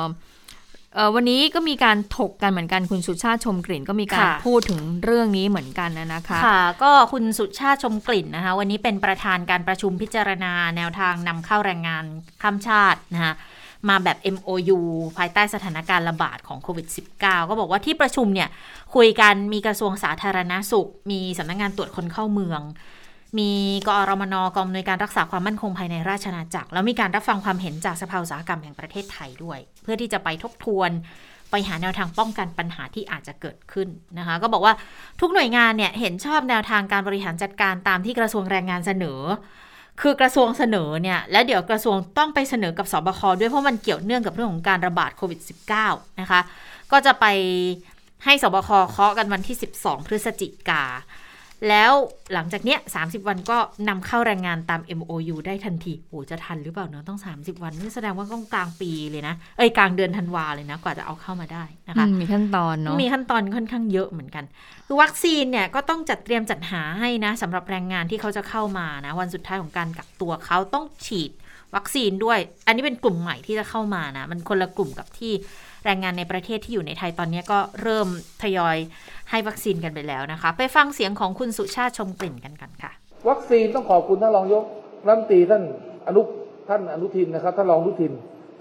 [1.14, 12.04] วันนี้ก็มีการถกกันเหมือนกันคุณสุชาติชมกลิ่นก็มีการค่ะพูดถึงเรื่องนี้เหมือนกันนะนะคะ ค่ะ ก็คุณสุชาติชมกลิ่นนะคะ วันนี้เป็นประธานการประชุมพิจารณาแนวทางนำเข้าแรงงาน
[12.42, 13.34] ข้ามชาตินะคะ
[13.88, 14.78] มาแบบ MOU
[15.16, 16.86] ภายใต้สถานการณ์ระบาดของโควิด
[17.20, 18.48] -19 ก็บอกว่าที่ประชุมเนี่ย
[18.94, 22.60] คุยกันมีกระทรวงสาธารณาสุข มีสำนักงานตรวจคนเข้าเมือง
[23.38, 23.50] มี
[23.88, 30.90] กอรมนกองอำนวยการรักษาความมั่นคงภายในราชอาณาจักร แล้วมีการรับฟังความเห็นจากสภาอุตสาหกรรมแห่งประเทศไทยด้วย เพื่อที่จะไปทบทวน
[31.50, 34.74] ไปหาแนวทางป้องกันปัญหาที่อาจจะเกิดขึ้นนะคะ ก็บอกว่า
[35.20, 39.20] ทุกหน่วยงานเนี่ยเห็นชอบแนวทางการบริหารจัดการตามที่กระทรวงแรงงานเสนอ
[40.00, 45.40] คือกระทรวงเสนอเนี่ยและเดี๋ยวกระทรวงต้องไปเสนอกับสบคด้วยเพราะมันเกี่ยวเนื่องกับเรื่องของการระบาดโควิด
[45.80, 46.40] -19 นะคะ
[46.92, 47.26] ก็จะไป
[48.24, 50.82] ให้สบคเคาะกันวันที่ 12 พฤศจิกา
[51.68, 51.92] แล้ว
[52.34, 64.44] หลังจากเนี้ย30 วันก็นำเข้าแรงงานตาม MOU ได้ทันทีโหจะทันหรือเปล่าเนอะต้อง 30 วันนี่แสดงว่าต้องกลางปีเลยนะ เอ้ยกลางเดือนธันวาเลยนะ กว่าจะเอาเข้ามาได้นะคะอืมมีขั้นตอนเนาะมีขั้นตอนค่อนข้างเยอะเหมือนกัน
[64.86, 71.30] คือวัคซีนเนี่ยก็ต้องจัดเตรียมจัดหาให้นะสำหรับแรงงานที่เขาจะเข้ามานะ วันสุดท้ายของการกักตัวเขาต้องฉีด
[71.76, 75.32] วัคซีนด้วย อันนี้เป็นกลุ่มใหม่ที่จะเข้ามานะ มันคนละกลุ่มกับที่
[75.84, 78.08] แรงงานในประเทศที่อยู่ในไทยตอนนี้ก็เริ่ม
[78.42, 78.76] ทยอย
[79.30, 82.92] ให้วัคซีนกันไปแล้วนะคะ ไปฟังเสียงของคุณสุชาติชมกลิ่นกันกันค่ะ
[83.28, 84.64] วัคซีนต้องขอบคุณท่านรองยก
[85.06, 85.62] รัฐมนตรีท่าน
[86.08, 86.22] อนุ
[86.68, 88.12] ท่านอนุทินนะครับท่านรองอนุทิน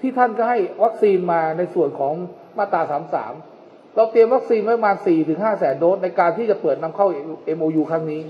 [0.01, 2.13] ที่ท่านก็ให้วัคซีนมาในส่วนของ
[2.57, 2.81] มาตรา
[3.39, 7.07] 33 เราเตรียมวัคซีนไว้ประมาณ4ถึง5แสนโดสในการที่จะเปิดนำเข้า
[7.57, 8.21] MOU ครั้งนี้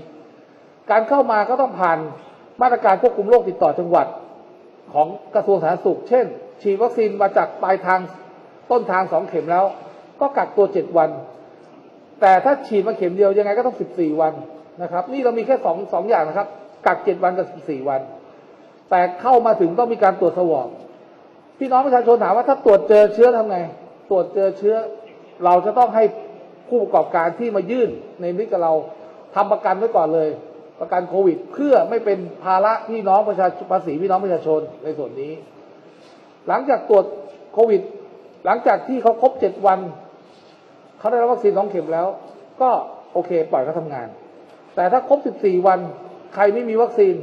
[0.90, 1.98] การเข้ามาก็ต้องผ่าน
[2.62, 4.06] มาตรการควบคุมโรคติดต่อจังหวัด
[4.94, 6.26] ของกระทรวงสาธารณสุข เช่น
[6.62, 8.00] ฉีดวัคซีนมาจากปลายทาง
[8.70, 9.64] ต้นทางสองเข็มแล้ว
[10.20, 11.10] ก็กักตัวเจ็ดวัน
[12.20, 14.32] แต่ถ้าฉีดมาเข็มเดียวยังไงก็ต้อง14วัน
[14.82, 16.48] นะครับ นี่เรามีแค่สองสองอย่างนะครับ
[16.86, 18.00] กัก7วันกับ14วัน
[18.90, 20.68] แต่เข้ามาถึงต้องมีการตรวจสวอป
[21.58, 23.58] พี่น้องประชาชนถามว่าถ้าตรวจเจอเชื้อทำไง
[24.10, 24.76] ตรวจเจอเชื้อ
[25.44, 26.04] เราจะต้องให้
[26.68, 28.72] ผู้ประกอบการที่มายื่นในมิตรกับเรา
[29.34, 30.28] ทำประกันไว้ก่อนเลย
[30.80, 35.32] ประกันโควิด เพื่อไม่เป็นภาระพี่น้องประชาชนภาษีพี่น้องประชาชนในส่วนนี้
[36.48, 37.04] หลังจากตรวจ
[37.54, 37.82] โควิด
[38.46, 39.78] หลังจากที่เขาครบเจ็ดวัน
[40.98, 42.06] เขาได้รับวัคซีนสองเข็มแล้ว
[42.60, 42.70] ก็
[43.12, 44.08] โอเคปล่อยเขาทำงาน
[44.74, 45.78] แต่ถ้าครบ 14 วัน
[46.34, 47.14] ใครไม่มีวัคซีน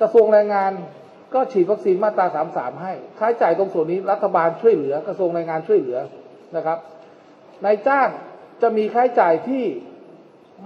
[0.00, 0.72] กระทรวงแรงงาน
[1.34, 5.98] ก็ฉีดวัคซีนมาตรา 33 ให้ค่าใช้จ่ายตรงส่วนนี้รัฐบาลช่วยเหลือกระทรวงแรงงานช่วยเหลือ
[6.56, 6.78] นะครับ
[7.64, 8.08] นายจ้าง
[8.62, 9.64] จะมีค่าใช้จ่ายที่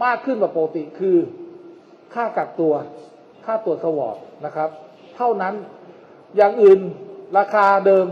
[0.05, 1.19] มากขึ้นกว่าปกติคือ
[2.15, 2.75] ค่ากักตัว
[3.47, 4.69] ค่าตรวจสวอปนะครับ
[5.17, 5.55] เท่านั้น
[6.37, 6.81] อย่างอื่น
[7.39, 8.07] ราคาเดิม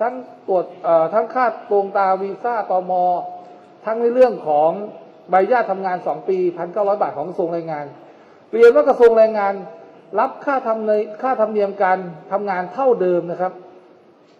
[0.00, 0.14] ทั้ง
[0.48, 0.64] ตรวจ
[1.14, 3.04] ทั้งค่าตรงตาวีซ่าตอมอ
[3.84, 4.70] ทั้งในเรื่องของ
[5.30, 6.38] ใบญาตทำงาน2ปี
[6.70, 7.86] 1,900บาทของกระทรวงแรงงาน
[8.52, 9.54] เรียนว่ากระทรวงแรงงาน
[10.20, 10.92] รับค่าทำเน
[11.22, 11.98] ค่าธรรมเนียมการ
[12.32, 13.52] ทำงานเท่าเดิมนะครับ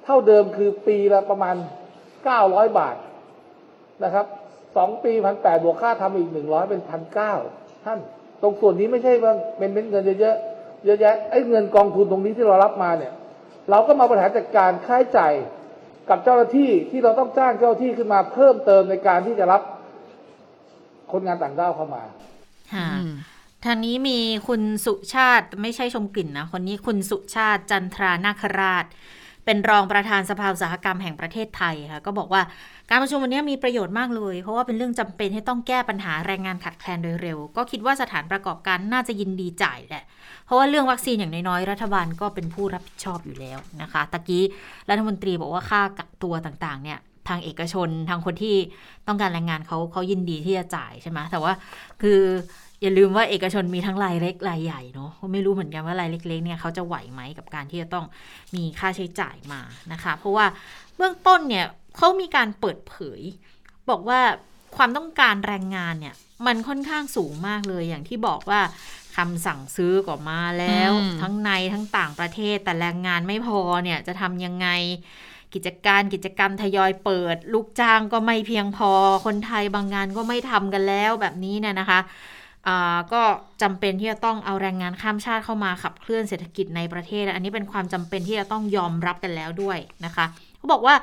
[0.05, 1.57] เท่าเดิมคือปีละประมาณ
[2.17, 2.97] 900บาท
[4.05, 4.27] นะครับ
[4.77, 7.35] สองปีพันแปดบวกค่าทำอีกหนึ่งร้อยเป็นพันเก้า
[7.85, 7.99] ท่าน
[8.43, 13.13] ตรงส่วนนี้ไม่ใช่ว่าเป็นเม็ดเงินเยอะๆเยอะแยะไอ้เงินกองทุนตรงนี้ที่เรารับมาเนี่ย
[13.71, 15.33] เราก็มาบริหารจัดการค่าใช้จ่าย
[16.09, 19.63] กับเจ้าหน้าที่ที่เราต้องจ้างเจ้าหน้าที่ขึ้นมาเพิ่มเติมในการที่จะรับ
[21.13, 22.03] คนงานต่างด้าวเข้ามา
[22.75, 23.13] ค่ะอืม
[23.65, 28.85] ทางนี้มีคุณสุชาติไม่ใช่ชมกลิ่นนะ คนนี้คุณสุชาติจันทรานาคราช
[29.45, 32.43] เป็นรองประธานสภาอุตสาหกรรมแห่งประเทศไทยค่ะก็บอกว่า
[32.91, 40.05] การประชุมวันนี้มีประโยชน์มากเลย เพราะว่าเป็นเรื่องจำเป็นให้ต้องแก้ปัญหาแรงงานขาดแคลนโดยเร็ว ก็คิดว่าสถานประกอบการน่าจะยินดีจ่ายแหละ
[40.47, 44.45] เพราะว่าเรื่องวัคซีนอย่างน้อยๆรัฐบาลก็เป็นผู้รับผิดชอบอยู่แล้วนะคะตะกี้
[44.91, 48.57] รัฐมนตรีบอกว่าค่ากักตัวต่างๆเนี่ยทางเอกชนทางคนที่
[49.09, 51.53] ต้องการแรงงานเขาเขายินดีที่จะจ่ายใช่ไหมแต่ว่า
[52.03, 52.21] คือ
[52.85, 58.07] อย่าลืมว่าเอกชนมีทั้งรายเล็กรายใหญ่เนาะไม่รู้เหมือนกันว่ารายเล็กๆเนี่ยเขาจะไหวไหมกับการที่จะต้อง
[58.55, 59.61] มีค่าใช้จ่ายมา
[59.93, 60.47] นะคะ เพราะว่า
[60.97, 61.67] เบื้องต้นเนี่ย
[61.97, 63.21] เขามีการเปิดเผย
[63.91, 64.21] บอกว่า
[64.77, 66.15] ความต้องการแรงงานเนี่ย
[66.47, 68.61] มันค่อนข้างสูงมากเลยอย่างที่บอกว่า
[69.17, 74.69] คำสั่งซื้อก็มาแล้วอืมทั้งในทั้งต่างประเทศแต่แรงงานไม่พอเนี่ยจะทำยังไง
[75.55, 78.91] กิจการกิจกรรมทยอยเปิด ลูกจ้างก็ไม่เพียงพอ
[79.25, 82.34] คนไทยบางงานก็ไม่ทำกันแล้วแบบนี้เนี่ยนะคะอ่า
[83.13, 83.23] ก็
[83.63, 90.27] จำเป็นที่จะต้องเอาแรงงานข้ามชาติเข้ามาขับเคลื่อนเศรษฐกิจในประเทศ อันนี้เป็นความจำเป็นที่จะต้องยอมรับกันแล้วด้วยนะคะ
[90.59, 90.95] เขาบอกว่า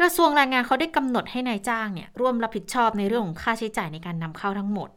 [0.00, 4.90] กระทรวงแรงงานเขาได้กำหนดให้นายจ้างเนี่ยร่วมรับผิดชอบในเรื่องของค่าใช้จ่ายในการนำเข้าทั้งหมด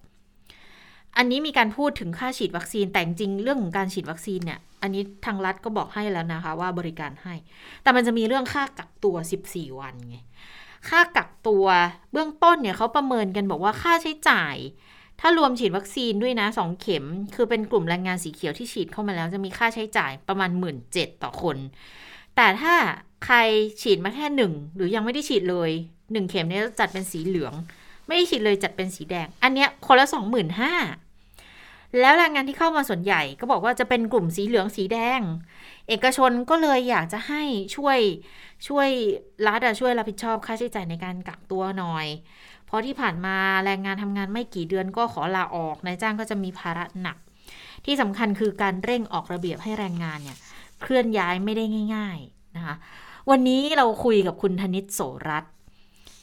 [1.18, 7.34] อันนี้มีการพูดถึงค่าฉีดวัคซีนแต่จริงเรื่องของการฉีดวัคซีนเนี่ยอันนี้ทางรัฐก็บอกให้แล้วนะคะว่าบริการให้
[7.84, 9.16] แต่มันจะมีเรื่องค่ากักตัว
[9.48, 10.18] 14 วันไง
[10.90, 11.66] ค่ากักตัว
[12.12, 14.56] เบื้องต้นเนี่ยเขาประเมินกันบอกว่าค่าใช้จ่าย
[15.22, 20.74] ถ้ารวมฉีดวัคซีนด้วยนะสองเข็ม คือเป็นกลุ่มแรงงานสีเขียวที่ฉีดเข้ามาแล้วจะมีค่าใช้จ่ายประมาณ 1 7ื่
[21.08, 21.58] นต่อคน
[22.36, 22.74] แต่ถ้า
[23.26, 23.38] ใคร
[23.82, 25.72] ฉีดมาแค่หนึ่งหรือยังไม่ได้ฉีดเลย
[26.12, 27.54] หนึ่งเข็มเนี่ยจะจัดเป็นสีเหลือง
[28.08, 30.74] ไม่ได้ฉีดเลยจัดเป็นสีแดง อันเนี้ยคนละสองหมื่นห้า
[32.00, 35.22] แล้วแรงงานที่เข้ามาส่วนใหญ่ก็บอกว่าจะเป็นกลุ่มสีเหลืองสีแดง
[35.88, 37.44] เอกชนก็เลยอยากจะให้
[37.76, 38.00] ช่วย
[38.68, 38.90] ช่วย
[39.48, 42.08] รัฐช่วยรับผิดชอบค่าใช้จ่ายในการกักตัวหน่อย
[42.76, 43.36] ราะที่ผ่านมา
[43.66, 47.18] แรงงานทำงานไม่กี่เดือนก็ขอลาออกนายจ้างก็จะมีภาระหนัก
[47.86, 50.38] ที่สำคัญคือการเร่งออกระเบียบให้แรงงานเนี่ย
[50.82, 51.64] เคลื่อนย้ายไม่ได้
[51.96, 52.76] ง่าย ๆนะคะ
[53.30, 55.54] วันนี้เราคุยกับคุณธนิตโสรัตน์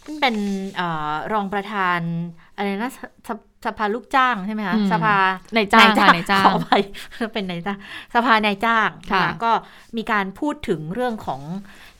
[0.04, 0.34] ซึ่งเป็น
[0.76, 2.00] เออรองประธาน
[2.56, 3.30] อะไรนะสส
[3.66, 5.16] สภาลูกจ้างใช่ไหมคะอืมสภา
[5.56, 6.70] นายจ้างค่ะนายจ้างขอไป
[7.32, 7.78] เป็นนายจ้าง
[8.14, 9.52] สภานายจ้างค่ะนก็
[9.96, 11.42] มีการพูดถึงเรื่องของ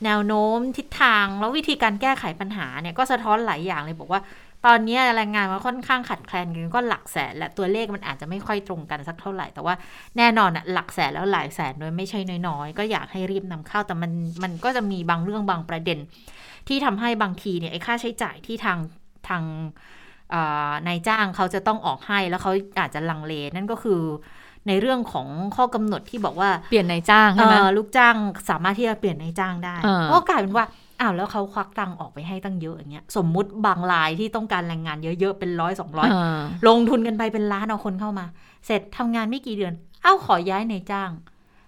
[0.05, 4.21] แนวโน้มทิศทาง แล้ววิธีการแก้ไขปัญหาเนี่ยก็สะท้อนหลายอย่างเลยบอกว่า
[4.67, 9.75] ตอนนี้แรงงานมันค่อนข้างขัดแคลนกันก็หลักแสนและตัวเลขมันอาจจะไม่ค่อยตรงกันสักเท่าไหร่ แต่ว่า
[10.17, 15.99] แน่นอนอะหลักแสนแล้วหลายแสนโดยไม่ใช่น้อยๆ ก็อยากให้รีบนำเข้าแต่มันมันก็จะมีบางเรื่องบางประเด็น
[16.69, 18.79] ที่ทำให้บางทีเนี่ยไอ้ค่าใช้จ่ายที่ทาง
[19.29, 19.43] ทาง
[20.35, 24.01] อ่านายจ้างเขาจะต้องออกให้แล้วเขาอาจจะลังเลนั่นก็คือ
[24.69, 28.15] ในเรื่องของข้อกำหนดที่บอกว่าเปลี่ยนนายจ้างใช่ไหมเอ่อลูกจ้าง
[28.51, 30.65] สามารถที่จะเปลี่ยนนายจ้างได้เออก็กลายเป็นว่า
[31.03, 38.27] อ้าวแล้วเขาควักตังค์ออกไปให้ตั้งเยอะอย่างเงี้ยสมมุติบางรายที่ต้องการแรงงานเยอะๆเป็นร้อยสองร้อยเออลงทุนกันไปเป็นล้านเอาคนเข้ามา
[38.67, 41.11] เสร็จทำงานไม่กี่เดือน เอ้าขอย้ายนายจ้าง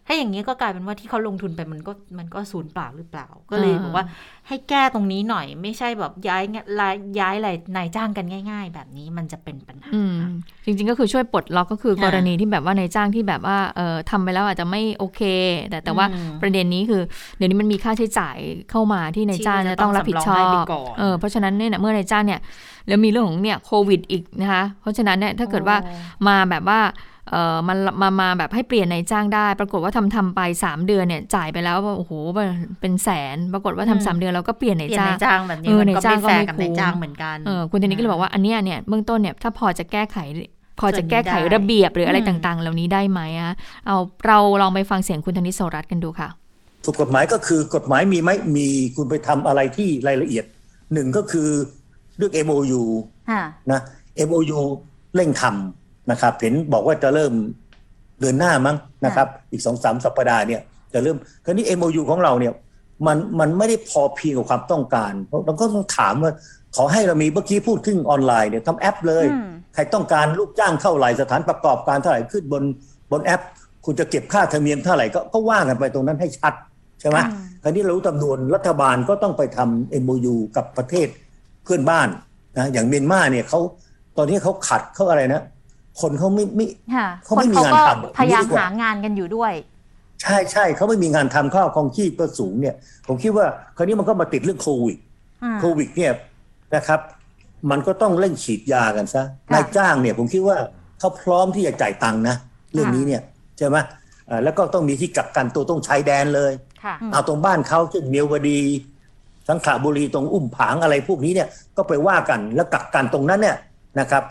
[0.07, 4.05] ถ้าอย่างนี้ก็กลายเป็นว่าที่เขาลงทุนไปมันก็มันก็สูญเปล่าหรือเปล่า ก็เลยอ่าบอกว่า
[4.49, 6.43] ให้แก้ตรงนี้หน่อย ไม่ใช่แบบย้าย
[6.81, 10.17] รายย้ายอะไรนายจ้างกันง่าย ๆ แบบนี้มันจะเป็นปัญหาอืม
[10.65, 15.21] จริง ๆ ก็คือช่วยปลดล็อกก็คือค่ะกรณีที่แบบว่านายจ้างที่แบบว่าเออทำไปแล้วอาจจะไม่โอเค
[15.69, 17.03] แต่แต่ว่าอืมประเด็นนี้คือ
[17.37, 18.37] เดี๋ยวนี้มันมีค่าใช้จ่าย
[18.71, 22.41] เข้ามาที่นายจ้างที่จะต้องรับผิดชอจะต้องสำรองให้บไปก่อนเออเพราะฉะนั้นเนี่ยนะเมื่อนายจ้างเนี่ย
[22.89, 25.77] แล้วมีเรื่องของเนี่ยโควิดอีกนะคะเพราะฉะนั้นเนี่ยถ้าเกิดว่า
[26.29, 26.81] มาแบบว่า
[27.35, 32.13] เออมันมามาแบบให้เปลี่ยนนายจ้างได้ ปรากฏว่าทำทำไป 3 เดือนเนี่ยจ่ายไปแล้วโอ้โห
[32.81, 40.19] เป็นแสน ปรากฏว่าทำสามเดือนแล้วก็เปลี่ยนนายเปลี่ยนจ้างนายจ้างแบบนี้เออมันก็นายจ้างไม่แฟร์ก็กับไม่นายคุ้มจ้างเหมือนกันเออคุณธนิกก็เลยบอกว่าอันเนี้ยเนี่ยเบื้องต้นเนี่ยถ้าพอจะแก้ไข
[40.81, 43.53] พอจะแก้ไขส่วนนี้ได้ระเบียบหรืออะไรอืมต่างๆ เหล่านี้ได้ไหมอะ
[43.87, 46.29] เอาเราลองไปฟังเสียงคุณธนิตโสรัตน์กันดูค่ะ
[46.85, 48.67] ถูกกฎหมายก็คือกฎหมายมีไหมมี
[48.97, 50.45] คุณไปทำอะไรที่รายละเอียด
[50.93, 51.49] หนึ่งก็คือ
[52.17, 52.83] เรื่อง MOU
[53.31, 53.43] ค่ะ
[53.73, 53.81] นะ
[54.29, 54.61] MOU
[55.15, 57.33] เร่งทำ นะครับ เห็นบอกว่าจะเริ่ม
[58.21, 60.61] เดือนหน้ามั้งนะครับ อีกสองสามสัปดาห์เนี่ย
[60.93, 62.53] จะเริ่มคราวนี้ MOU ของเราเนี่ย
[63.07, 66.33] มันมันไม่ได้พอเพียงกับความต้องการเพราะเราก็ต้องถามว่า
[66.77, 69.27] ขอให้เรามีเมื่อกี้พูดขึ้นออนไลน์เนี่ยทำแอปเลย
[69.75, 72.63] ใครต้องการลูกจ้างเท่าไหร่สถานประกอบการเท่าไหร่ขึ้นบน
[73.11, 73.43] บนแอป
[73.85, 76.55] คุณจะเก็บค่าธรรมเนียมเท่าไหร่ก็ก็ว่ากันไปตรงนั้นให้ชัด
[77.01, 77.19] ใช่ไหม
[77.63, 81.09] คราวนี้เรารู้จำนวนรัฐบาลก็ต้องไปทำ MOU กับประเทศ
[81.65, 82.09] เพื่อนบ้าน
[82.57, 83.61] นะอย่างเมียนมาเนี่ยเขา
[84.17, 85.43] ตอนนี้เขาขัดเขาอะไรนะ
[86.01, 89.53] คนเขาไม่ไม่ค่ะเขาไม่มีงานทำพยายามดีกว่าหางานกันอยู่ด้วย
[90.23, 92.75] ใช่ใช่เขาไม่มีงานทำข้าวของชีพก็สูงเนี่ย
[93.09, 94.99] ผมคิดว่าคราวนี้มันก็มาติดเรื่องโควิด
[95.45, 96.13] อ่าโควิดเนี่ย
[96.75, 97.01] นะครับ
[97.71, 100.57] มันก็ต้องเร่งฉีดยากันซะค่ะนายจ้างเนี่ย ผมคิดว่า
[100.99, 102.37] เขาพร้อมที่จะจ่ายตังค์นะ
[102.73, 103.23] เรื่องนี้เนี่ย
[103.59, 103.77] ใช่ไหม
[104.27, 106.53] เอ่อแล้วก็ต้องมีที่กักกันตัวต้องชายแดนเลย
[106.85, 108.61] ค่ะเอาตรงบ้านเขาเช่นเมียวดี
[109.49, 113.57] สังขละบุรีตรงอุ้มผางอะไรพวกนี้เนี่ยก็ไปว่ากันแล้วกักกันตรงนั้นเนี่ย
[114.01, 114.23] นะครับ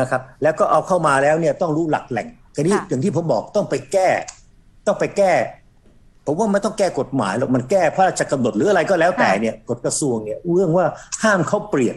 [0.00, 4.08] นะครับ แล้วก็เอาเข้ามาแล้วเนี่ยต้องรู้หลักแหล่งทีนี้ค่ะอย่างที่ผมบอกต้องไปแก้
[4.86, 5.32] ต้องไปแก้
[6.26, 10.86] ผมว่าไม่ต้องแก้กฎหมายหรอกมันแก้พระราชกำหนดหรืออะไรก็แล้วแต่เนี่ยกฎกระทรวงเนี่ยเรื่องว่า
[11.22, 11.96] ห้ามเขาเปลี่ยน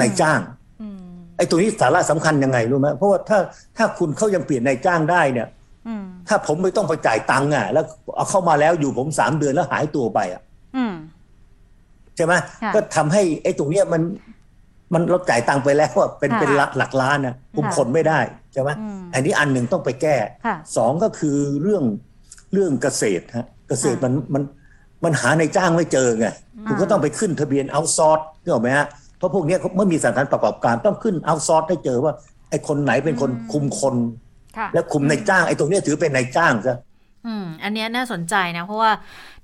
[0.00, 0.40] นายจ้าง
[0.82, 0.98] อืม
[1.36, 3.38] ไอ้ตัวนี้สาระสำคัญยังไงรู้ไหมเพราะว่าถ้า
[3.76, 5.48] ถ้าคุณเขายังเปลี่ยนนายจ้างได้เนี่ย
[5.88, 7.84] อืมถ้าผมไม่ต้องไปจ่ายตังค์อะ แล้ว
[8.16, 10.42] เอาเข้ามาแล้วอยู่ผมสามเดือนแล้วหายตัวไปอะ
[10.76, 10.94] อืม
[12.16, 14.02] ใช่ไหมค่ะก็ทำให้ไอ้ตรงเนี้ยมัน
[14.94, 18.18] มันเราจ่ายตังค์ไปแล้วอะเป็นค่ะเป็นหลักหลักล้านนะคุมค่ะคนไม่ได้
[18.52, 21.84] ใช่ไหมอืมอันนี้อันหนึ่งต้องไปแก้ค่ะสองก็คือเรื่อง
[22.52, 24.42] เรื่องเกษตรฮะเกษตรค่ะมันมัน
[25.04, 26.26] มันหาในจ้างไม่เจอไง
[26.66, 28.86] คุณก็ต้องไปขึ้นทะเบียนเอาซอร์สนึกออกไหมฮะ
[29.18, 32.12] เพราะพวกเนี้ยเขาเมื่อมีสถานประกอบการต้องขึ้นเอาซอร์สให้เจอว่า
[32.50, 33.96] ไอ้คนไหนเป็นคนคุมคน
[34.56, 36.76] ค่ะและคุมในจ้างไอ้ตรงเนี้ยถือเป็นนายจ้างซะ
[37.26, 38.90] อืมอันเนี้ยน่าสนใจนะ เพราะว่า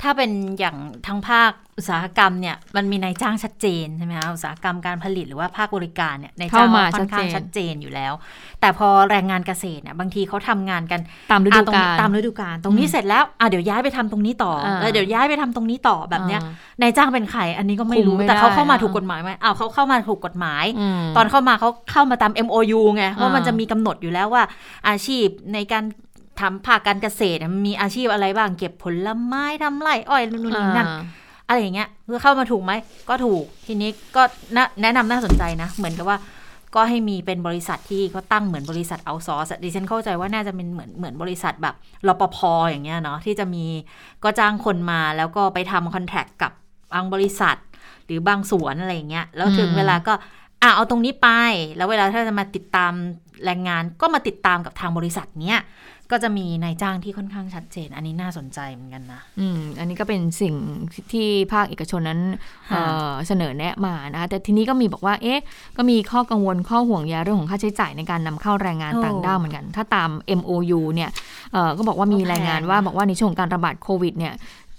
[0.03, 8.13] ถ้าเป็นอย่างทางภาคอุตสาหกรรมเนี่ยมันมีนายจ้างชัดเจนใช่ไหมคะอุตสาหกรรมการผลิตหรือว่าภาคบริการเนี่ยนายจ้างเข้ามาค่อนข้างชัชัดดเจนเจนอยู่แล้ว
[8.61, 11.01] แต่พอแรงงานเกษตรเนี่ยบางทีเขาทำงานกัน
[11.33, 20.65] ตามฤดูอะตรงกานี้ลตามฤดูกาลตรงนี้เสร็จแล้วอะเดี๋ยวย้ายไปทำตรงนี้ต่ออ่าแล้วเดี๋ยวย้ายไปทำตรงนี้ต่อแบบเนี้ยอ่านายจ้างเป็นใครอันนี้ก็ไม่คุรู้มไม่แต่เขาได้เข้ามาอะถูกกฎหมายไหมอ้าวเขาเข้ามาถูกกฎหมาย
[21.01, 24.43] มตอนเข้ามาเขาเข้ามาตาม MOU ไงเพราะมันอ่าจะมีกำหนดอยู่แล้วว่า
[24.89, 25.85] อาชีพในการ
[26.41, 31.03] ทำภาคการเกษตรเนี่ยมันมีอาชีพอะไรบ้าง เก็บผลไม้ทำไร่อ้อยนู่นนี่นั่นอ่า
[31.49, 32.73] อะไรอย่างเงี้ยเพื่อเข้ามาถูกไหม
[33.09, 34.23] ก็ถูกทีนี้ก็
[34.57, 36.19] น่าแนะนำน่าสนใจนะ เหมือนกับว่า
[36.75, 41.75] ก็ให้มีเป็นบริษัทที่เขาตั้งเหมือนบริษัทเอาซอร์สดิฉันเข้าใจว่าน่าจะเป็นเหมือนเหมือนบริษัทแบบ
[42.09, 43.65] รปภอย่างเงี้ยเนาะที่จะมี
[44.25, 46.53] ก็จ้างคนมาแล้วก็ไปทำคอนแทคกับ
[46.93, 47.57] บางบริษัท
[48.07, 50.13] หรือบางสวนอะไรอย่างเงี้ยแล้วถึงอืมเวลาก็
[50.63, 51.29] อะเอาตรงนี้ไป
[51.77, 52.93] แล้วเวลาถ้าจะมาติดตาม
[53.45, 55.61] แรงงานก็มาติดตามกับทางบริษัทเนี้ย
[56.13, 60.55] ก็จะมีนายจ้างที่ค่อนข้างชัดเจน อันนี้น่าสนใจเหมือนกันนะ อืม อันนี้ก็เป็นสิ่ง
[61.13, 62.21] ที่ภาคเอกชนนั้น
[62.71, 65.43] ค่ะเอ่อเสนอแนะมานะคะแต่ทีนี้ก็มีบอกว่า เอ๊ะ
[65.77, 71.11] ก็มีข้อกังวลข้อห่วงใยเรื่องของค่าใช้จ่ายในการนำเข้าแรงงานโอ้ต่างด้าวเหมือนกัน ถ้าตาม MOU เนี่ย
[71.53, 74.35] เอ่อก็บอกว่ามีก็แพงรายงานว่านะบอกว่าในช่วงของการระบาดโควิดเนี่ย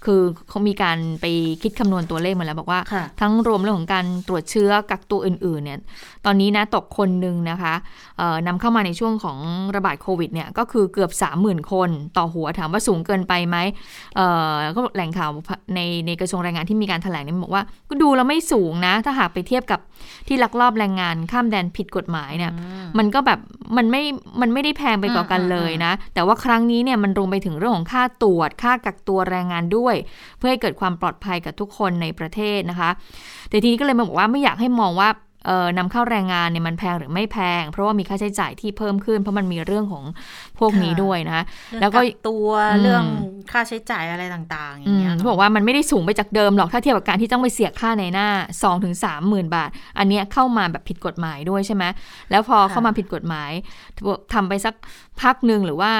[0.06, 1.26] คือเขามีการไป
[1.62, 5.78] คิดคำนวณตัวเลขมาแล้ว บอกว่าค่ะทั้งรวมเรื่องของการตรวจเชื้อกักตัวอื่น ๆ เนี่ย
[6.26, 7.74] ตอนนี้นะตกคนหนึ่งนะคะ
[8.18, 9.38] เอ่อนำเข้ามาในช่วงของ
[9.76, 11.10] ระบาดโควิดเนี่ยก็คือเกือบ
[11.42, 13.56] 30,000 คนต่อหัวถามว่าสูงเกินไปไหม
[14.16, 15.30] เอ่อก็แหล่งข่าว
[15.74, 19.80] ในในกระทรวงแรงงานที่มีการแถลงเนี่ยบอกว่าก็ดูแล้วไม่สูงนะ ถ้าหากไปเทียบกับ
[20.28, 22.52] ที่ลักลอบแรงงานข้ามแดนผิดกฎหมายเนี่ย
[22.98, 23.40] มันก็แบบ
[23.76, 24.02] มันไม่
[24.40, 29.94] มันไม่ได้แพงไปกว่ากันอืมเลยนะแต่ว่าครั้งนี้เนี่ยมันรวมไปถึงเรื่องของค่าตรวจ ค่ากักตัวแรงงานด้วย
[30.38, 32.90] เพื่อให้เกิดความปลอดภัยกับทุกคนในประเทศนะคะ
[33.48, 35.31] แต่ทีนี้ก็เลยมาบอกว่าไม่อยากให้มองว่าเอ่อ
[35.78, 40.04] นำเข้าแรงงานเนี่ยมันแพงหรือไม่แพง เพราะว่ามีค่าใช้จ่ายที่เพิ่มขึ้น เพราะมันมีเรื่องของ
[40.58, 41.40] พวกนี้ด้วยนะ
[41.80, 43.04] แล้วก็เรื่องกัตัวอืมเรื่อง
[43.52, 48.28] ค่าใช้จ่ายอะไรต่างๆออืย่างมเงี้ยเขาบอกว่ามันไม่ได้สูงไปจากเดิมหรอกถ้าเทียบกับการที่ต้องไปเสียค่าในหน้า
[48.60, 48.94] 2-3ถึง
[49.28, 51.84] หมื่นบาท อันเนี้ยเข้ามาแบบผิดกฎหมายด้วยใช่ไหม
[52.30, 53.50] แล้วพอเข้ามาผิดกฎหมาย
[54.32, 54.74] ทำไปสัก
[55.22, 55.90] พักหนึ่งหรือว่า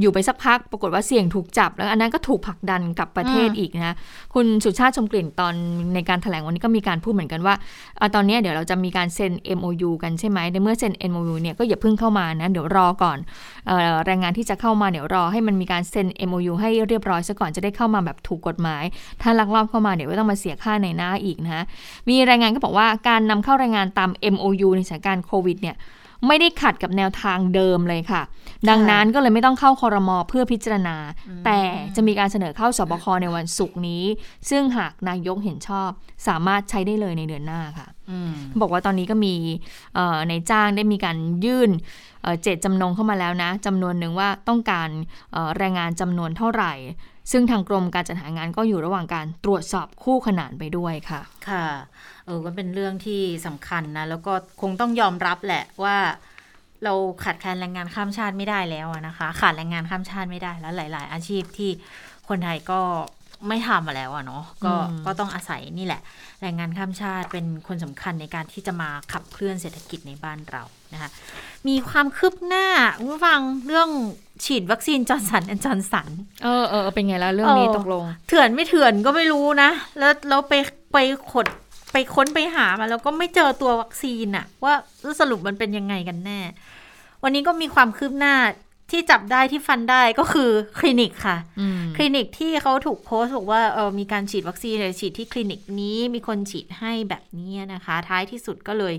[0.00, 3.94] อยู่ไปสักพักปรากฏว่าเสี่ยงถูกจับ แล้วอันนั้นก็ถูกผลักดันกลับประเทศอีกนะ
[4.34, 5.54] คุณสุชาติชมกลิ่นตอน
[5.94, 7.54] ในการแถลงวันนี้ก็มีการพูดเหมือนกันว่า
[8.00, 13.18] อะตอนเนี้ยเดี๋ยวเราจะมีการเซ็น MOU กันใช่ไหมในเมื่อเซ็น MOU เนี่ยก็อย่าเพิ่งเข้ามานะเดี๋ยวรอก่อน
[13.66, 18.84] เอ่อแรงงานที่จะเข้ามาเดี๋ยวรอให้มันมีการเซ็น MOU ให้เรียบร้อยซะก่อนจะได้เข้ามาแบบถูกกฎหมาย
[19.22, 21.64] ถ้าลักลอบเข้ามาเดี๋ยวก็ต้องมาเสียค่าในหน้าอีกนะ
[22.08, 25.76] มีรายงานก็บอกว่าการนำเข้าแรงงานตาม MOU ในสถานการณ์โควิดเนี่ย
[26.26, 28.22] ไม่ได้ขัดกับแนวทางเดิมเลยค่ะ
[28.68, 30.96] ดังนั้นก็เลยไม่ต้องเข้าคอรมอเพื่อพิจารณา
[31.44, 31.60] แต่
[31.96, 34.04] จะมีการเสนอเข้าสบคในวันศุกร์นี้
[34.50, 35.90] ซึ่งหากนายกเห็นชอบ
[36.28, 37.97] สามารถใช้ได้เลยในเดือนหน้าค่ะอืม
[38.60, 39.34] บอกว่าตอนนี้ก็มี
[39.94, 41.70] เอ่อในจ้างได้มีการยื่น
[42.22, 44.88] เอ่อเจตจำนงเข้ามาแล้วนะจำนวนหนึ่งว่าต้องการ
[45.32, 46.72] เอ่อแรงงานจำนวนเท่าไหร่
[47.32, 51.66] ซึ่งทางกรมการจัดหางานก็อยู่ระหว่างการตรวจสอบคู่ขนานไปด้วยค่ะ ค่ะ
[52.26, 55.96] เออก็เป็นเรื่องที่สำคัญนะ แล้วก็คงต้องยอมรับแหละว่า
[56.84, 56.94] เรา
[57.24, 61.70] ขาดแคลนแรงงานข้ามชาติไม่ได้แล้วอะนะคะ ขาดแรงงานข้ามชาติไม่ได้แล้วหลาย ๆ อาชีพที่
[62.28, 62.80] คนไทยก็
[63.48, 66.00] ไม่ทำมาแล้วอะเนาะก็อืมก็ต้องอาศัยนี่แหละ
[66.40, 71.10] แรงงานข้ามชาติเป็นคนสำคัญในการที่จะมาขับเคลื่อนเศรษฐกิจในบ้านเรานะคะ
[71.68, 72.66] มีความคืบหน้า
[72.98, 73.88] คุณผู้ฟังเรื่อง
[74.44, 76.08] ฉีดวัคซีน Johnson & Johnson
[76.44, 80.54] เออเออเป็นไงแล้วเรื่องนี้เออตกลง เถื่อนไม่เถื่อนก็ไม่รู้นะ แล้วแล้วไป
[80.92, 80.98] ไป
[81.32, 81.46] ขด
[81.92, 84.74] ไปค้นไปหามาแล้วก็ไม่เจอตัววัคซีนอะว่า
[85.20, 86.40] สรุปมันเป็นยังไงกันแน่
[87.22, 88.34] วันนี้ก็มีความคืบหน้า
[88.90, 98.94] ที่จับได้ที่ฟันได้ก็คือคลินิกค่ะอืมคลินิกที่เขาถูกโพสต์บอกว่าเออมีการฉีดวัคซีนเลยฉีดที่คลินิกนี้มีคนฉีดให้แบบนี้นะคะ ท้ายที่สุดก็เลย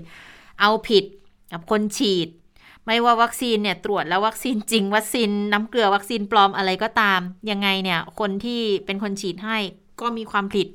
[0.60, 1.04] เอาผิด
[1.52, 2.28] กับคนฉีด
[2.86, 7.20] ไม่ว่าวัคซีนเนี่ยตรวจแล้ววัคซีนจริง วัคซีนน้ำเกลือวัคซีนปลอมอะไรก็ตาม
[7.50, 9.58] ยังไงเนี่ยคนที่เป็นคนฉีดให้
[10.00, 10.66] ก็มีความผิด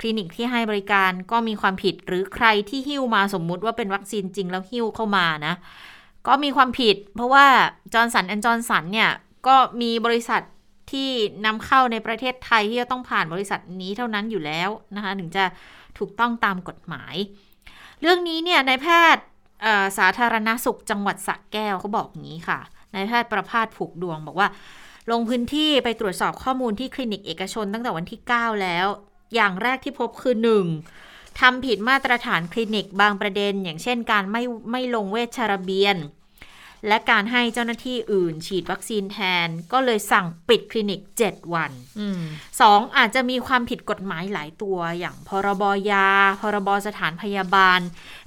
[0.00, 5.54] คลินิกที่ให้บริการก็มีความผิดหรือใครที่หิ้วมาสมมุติว่าเป็นวัคซีนจริงแล้วหิ้วเข้ามานะ
[6.26, 7.46] ก็มีความผิด เพราะว่า
[7.94, 9.10] Johnson & Johnson เนี่ย
[9.46, 10.42] ก็มีบริษัท
[10.92, 11.10] ที่
[11.46, 15.44] นำเข้าในประเทศไทยที่จะต้องผ่านบริษัทนี้เท่านั้นอยู่แล้วนะคะ ถึงจะ
[15.98, 17.14] ถูกต้องตามกฎหมาย
[18.00, 19.24] เรื่องนี้เนี่ยนายแพทย์
[19.98, 22.58] สาธารณสุขจังหวัดสระแก้วเขาบอกอย่างนี้ค่ะ
[22.94, 24.48] นายแพทย์ประภาสผูกดวงบอกว่า
[25.10, 28.86] ลงพื้นที่ไปตรวจสอบข้อมูลที่คลินิกเอกชนตั้งแต่วันที่ 9 แล้ว
[29.34, 31.13] อย่างแรกที่พบคือ 1.
[31.40, 35.96] ทำผิดมาตรฐานคลินิกบางประเด็น อย่างเช่นการไม่ไม่ลงเวชระเบียน
[36.88, 41.72] และการให้เจ้าหน้าที่อื่น ฉีดวัคซีนแทน ก็เลยสั่งปิดคลินิก 7 วัน
[42.34, 42.96] 2.
[42.96, 46.08] อาจจะมีความผิดกฎหมายหลายตัว อย่างพรบยา
[46.40, 47.80] พรบสถานพยาบาล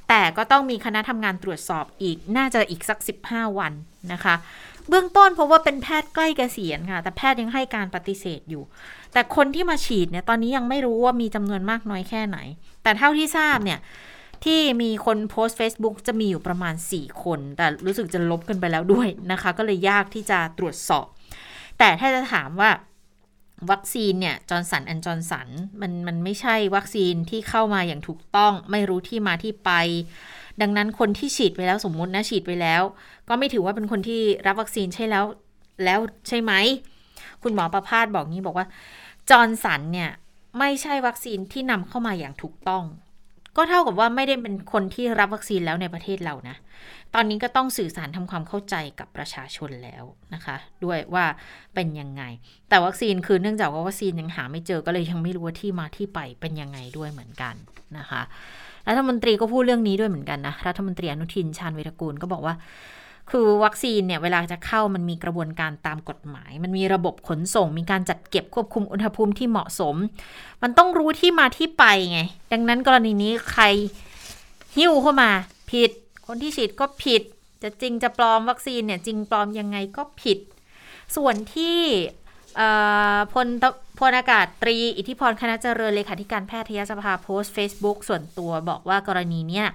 [0.10, 3.74] แต่ก็ต้องมีคณะทำงานตรวจสอบอีกน่าจะอีกสัก 15 วัน
[4.14, 4.36] นะคะ
[4.90, 8.64] เบื้องต้นเพราะว่าเป็นแพทย์ใกล้เกษียณค่ะ แต่แพทย์ยังให้การปฏิเสธอยู่
[9.14, 12.38] แต่คนที่มาฉีดเนี่ยตอนนี้ยังไม่รู้ว่ามีจำนวนมากน้อยแค่ไหน
[12.84, 13.80] แต่เท่าที่ทราบเนี่ย
[14.46, 21.06] ที่มีคนโพสต์ Facebook จะมีอยู่ประมาณ 4 คน แต่รู้สึกจะลบกันไปแล้วด้วยนะคะ ก็เลยยากที่จะตรวจสอบ
[21.80, 22.70] แต่ถ้าจะถามว่า
[23.72, 25.48] วัคซีนเนี่ย Johnson & Johnson
[25.82, 29.72] มันมันไม่ใช่วัคซีนที่เข้ามาอย่างถูกต้อง ไม่รู้ที่มาที่ไป
[30.62, 32.82] ดังนั้นคนที่ฉีดไปแล้วสมมุตินะฉีดไปแล้ว
[33.30, 35.26] ก็ไม่ถือว่าเป็นคนที่รับวัคซีนใช่แล้ว
[35.84, 36.54] แล้วใช่ไหม
[37.44, 38.68] คุณหมอประพาสบอกงี้บอกว่า
[39.30, 40.10] จอร์นสันเนี่ย
[40.60, 42.84] ไม่ใช่วัคซีนที่นำเข้ามาอย่างถูกต้อง
[43.58, 46.56] ก็เท่ากับว่าไม่ได้เป็นคนที่รับวัคซีนแล้วในประเทศเรานะ
[47.16, 51.26] ตอนนี้ก็ต้องสื่อสารทำความเข้าใจกับประชาชนแล้วนะคะ ด้วยว่า
[51.76, 52.24] เป็นยังไง
[52.70, 57.56] แต่วัคซีนคือเนื่องจากว่าวัคซีนยังหาไม่เจอก็เลยยังไม่รู้ว่าที่มาที่ไปเป็นยังไงด้วยเหมือนกัน
[57.98, 58.22] นะคะ
[58.88, 62.56] รัฐมนตรีก็พูดเรื่องนี้ด้วยเหมือนกันนะรัฐมนตรีอนุทินชาญวิรกูลก็บอกว่า
[63.32, 69.96] คือวัคซีนเนี่ยเวลาจะเข้ามันมีกระบวนการตามกฎหมาย มันมีระบบขนส่ง มีการจัดเก็บควบคุมอุณหภูมิที่เหมาะสม
[70.64, 72.20] มันต้องรู้ที่มาที่ไปไง
[72.52, 73.64] ดังนั้นกรณีนี้ใคร
[74.78, 75.30] หิ้วเข้ามา
[75.72, 75.92] ผิด
[76.28, 77.22] คนที่ฉีดก็ผิด
[77.64, 80.40] จะจริงจะปลอมวัคซีนเนี่ยจริงปลอมยังไงก็ผิด
[81.16, 81.80] ส่วนที่
[83.34, 83.48] พล
[84.00, 89.68] พลอากาศตรีอิทธิพรคณะเจริญเลขาธิการแพทยสภาโพสต์ Facebook ส่วนตัวบอกว่ากรณีเนี้ย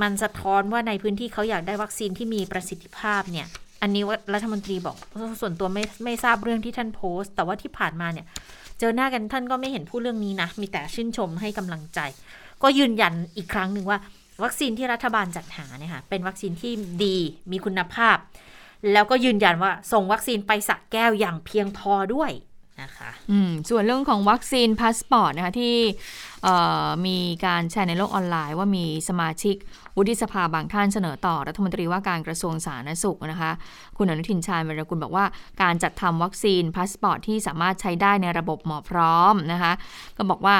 [0.00, 3.46] มันสะท้อนว่าในพื้นที่เขาอยากได้วัคซีนที่มีประสิทธิภาพเนี่ย
[3.82, 4.96] อันนี้ว่ารัฐมนตรีบอก
[5.40, 8.26] ส่วนตัวไม่ไม่ทราบเรื่องที่ท่านโพสต์ แต่ว่าที่ผ่านมาเนี่ย
[8.78, 12.00] เจอหน้ากันท่านก็ไม่เห็นพูดเรื่องนี้นะ มีแต่ชื่นชมให้กำลังใจ
[12.62, 13.98] ก็ยืนยันอีกครั้งหนึ่งว่า
[14.42, 16.72] วัคซีนที่รัฐบาลจัดหาเนี่ยค่ะเป็นวัคซีนที่
[17.04, 17.16] ดี
[17.50, 18.16] มีคุณภาพ
[18.92, 22.30] แล้วก็ยืนยันว่าส่งวัคซีนไปสระแก้วอย่างเพียงพอด้วย
[22.80, 23.10] นะคะ
[23.70, 25.76] ส่วนเรื่องของวัคซีนพาสปอร์ตนะคะที่
[27.06, 29.56] มีการแชร์ในโลกออนไลน์ว่ามีสมาชิก
[29.96, 33.50] วุฒิสภาบางท่านเสนอต่อรัฐมนตรีว่าการกระทรวงสาธารณสุขนะคะ
[33.96, 35.24] คุณอนุทินชาญวิรกุลบอกว่า
[35.62, 39.72] การจัดทำวัคซีนพาสปอร์ตที่สามารถใช้ได้ในระบบหมอพร้อมนะคะ
[40.16, 40.56] ก็บอกว่า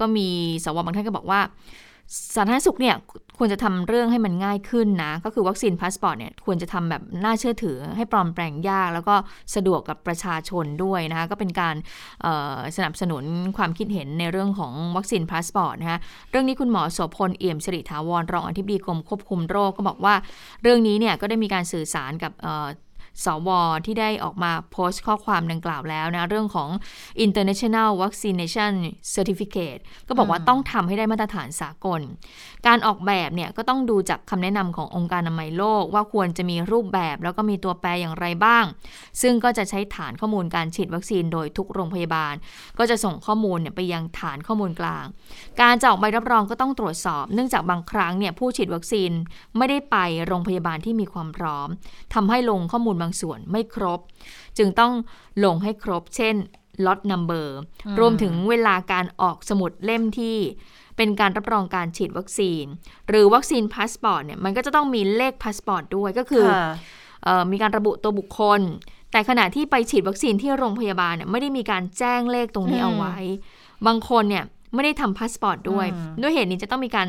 [0.00, 0.28] ก็มี
[0.64, 1.40] สวบางท่านก็บอกว่า
[2.34, 2.96] สาธารณสุขเนี่ย
[3.38, 9.14] ควรจะทำเรื่องให้มันง่ายขึ้นนะ ก็คือวัคซีนพาสปอร์ตเนี่ยควรจะทำแบบน่าเชื่อถือให้ปลอมแปลงยาก แล้วก็
[9.54, 11.74] สะดวกกับประชาชนด้วยนะคะก็เป็นการ
[12.76, 13.24] สนับสนุน
[13.56, 15.98] ความคิดเห็นในเรื่องของวัคซีนพาสปอร์ตนะคะ
[16.30, 20.14] เรื่องนี้คุณหมอโสพลเอี่ยมสิริถาวรรองอธิบดีกรมควบคุมโรคก็บอกว่า
[20.62, 22.32] เรื่องนี้เนี่ยก็ได้มีการสื่อสารกับ
[23.24, 23.48] สว
[23.86, 26.70] ที่ได้ออกมาโพสต์ข้อความดังกล่าวแล้วนะ เรื่องของ
[27.24, 28.74] international vaccination
[29.14, 32.00] certificate ก็บอกว่าต้องทำให้ได้มาตรฐานสากล
[32.66, 38.64] การออกแบบเนี่ยก็ต้องดูจากคำแนะนำขององค์การอนามัยโลก ว่าควรจะมีรูปแบบแล้วก็มีตัวแปรอย่างไรบ้าง
[39.22, 42.34] ซึ่งก็จะใช้ฐานข้อมูลการฉีดวัคซีนโดยทุกโรงพยาบาล
[42.78, 45.04] ก็จะส่งข้อมูลเนี่ยไปยังฐานข้อมูลกลาง
[45.60, 49.10] การจะออกใบรับรองก็ต้องตรวจสอบ เนื่องจากบางครั้งเนี่ยผู้ฉีดวัคซีน
[49.56, 49.96] ไม่ได้ไป
[50.26, 51.68] โรงพยาบาลที่มีความพร้อม
[52.14, 54.00] ทำให้ลงข้อมูลบางส่วนไม่ครบ
[54.58, 54.92] จึงต้อง
[55.44, 56.34] ลงให้ครบ เช่น
[56.86, 57.58] lot number
[58.00, 60.36] รวมถึงเวลาการออกสมุดเล่มที่
[60.96, 62.64] เป็นการรับรองการฉีดวัคซีน
[63.08, 66.46] หรือวัคซีนพาสปอร์ตเนี่ยมันก็จะต้องมีเลขพาสปอร์ตด้วยก็คือ
[67.26, 68.60] อมีการระบุตัวบุคคล
[69.12, 73.16] แต่ขณะที่ไปฉีดวัคซีนที่โรงพยาบาลเนี่ยไม่ได้มีการแจ้งเลขตรงนี้เอาไว้
[73.86, 74.44] บางคนเนี่ย
[74.76, 75.86] ไม่ได้ทำพาสปอร์ตด้วย
[76.22, 77.08] ด้วยเหตุนี้จะต้องมีการ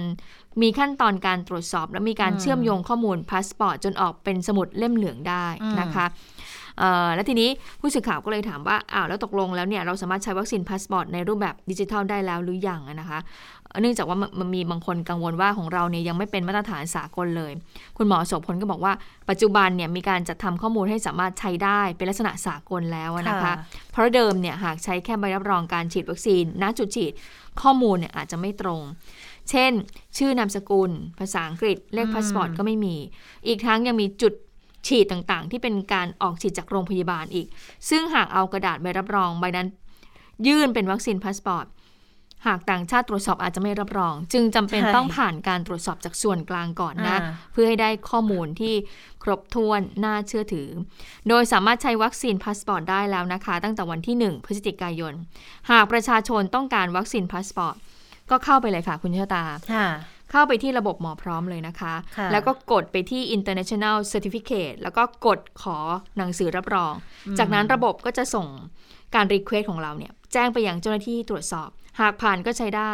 [0.61, 5.45] มีขั้นตอนการตรวจสอบ และมีการเชื่อมโยงข้อมูลพาสปอร์ตจนออกเป็นสมุดเล่มเหลืองได้
[5.79, 6.05] นะคะ
[7.15, 7.49] แล้วทีนี้
[7.79, 13.19] ผู้สื่อข่าวก็เลยถามว่าอ้าวแล้วตกลงแล้วเนี่ยเราสามารถใช้วัคซีนพาสปอร์ตในรูปแบบดิจิทัลได้แล้วหรือยังนะคะ
[13.81, 17.51] เนื่องจากว่ามันมีบางคนกังวลว่าของเราเนี่ยยังไม่เป็นมาตรฐานสากลเลย
[17.97, 18.93] คุณหมอโสพลก็บอกว่า
[19.29, 23.53] ปัจจุบันเนี่ยมีการจัดทำข้อมูลให้สามารถใช้ได้เป็นลักษณะสากลแล้วนะคะ
[23.91, 27.11] เพราะเดิมเนี่ยหากใช้แค่ใบรับรองการฉีดวัคซีนณจุดฉีด
[27.61, 28.81] ข้อมูลเนี่ยอาจจะไม่ตรง
[29.49, 29.71] เช่น
[30.17, 32.95] ชื่อนามสกุล ภาษาอังกฤษเลขพาสปอร์ตก็ไม่มี
[33.47, 34.33] อีกทั้งยังมีจุด
[34.87, 37.47] ฉีดต่างๆ ที่เป็นการออกฉีดจากโรงพยาบาลอีก
[37.89, 39.67] ซึ่งหากเอากระดาษใบรับรองใบนั้น
[40.47, 41.65] ยื่นเป็นวัคซีนพาสปอร์ต
[42.47, 48.73] หากต่างชาติตรวจสอบอาจจะไม่รับรอง จึงจำเป็นใช่ต้องผ่านการตรวจสอบจากส่วนกลางก่อนนะอ่าเพื่อให้ได้ข้อมูลที่
[49.23, 50.69] ครบถ้วนน่าเชื่อถือ
[51.29, 55.13] โดยสามารถใช้วัคซีนพาสปอร์ตได้แล้วนะคะ ตั้งแต่วันที่ 1 พฤศจิกายน
[55.71, 57.75] หากประชาชนต้องการวัคซีนพาสปอร์ต
[58.29, 59.43] ก็เข้าไปเลยค่ะคุณชะตา
[59.73, 59.87] คะ
[60.31, 65.77] เข้าไปที่ระบบหมอพร้อมเลยนะคะค่ะแล้วก็กดไปที่ international certificate แล้วก็กดขอ
[66.17, 66.93] หนังสือรับรอง
[67.39, 68.47] จากนั้นระบบก็จะส่ง
[69.15, 71.69] การ request ของเราเนี่ย แจ้งไปยังเจ้าหน้าที่ตรวจสอบ
[71.99, 72.93] หากผ่านก็ใช้ได้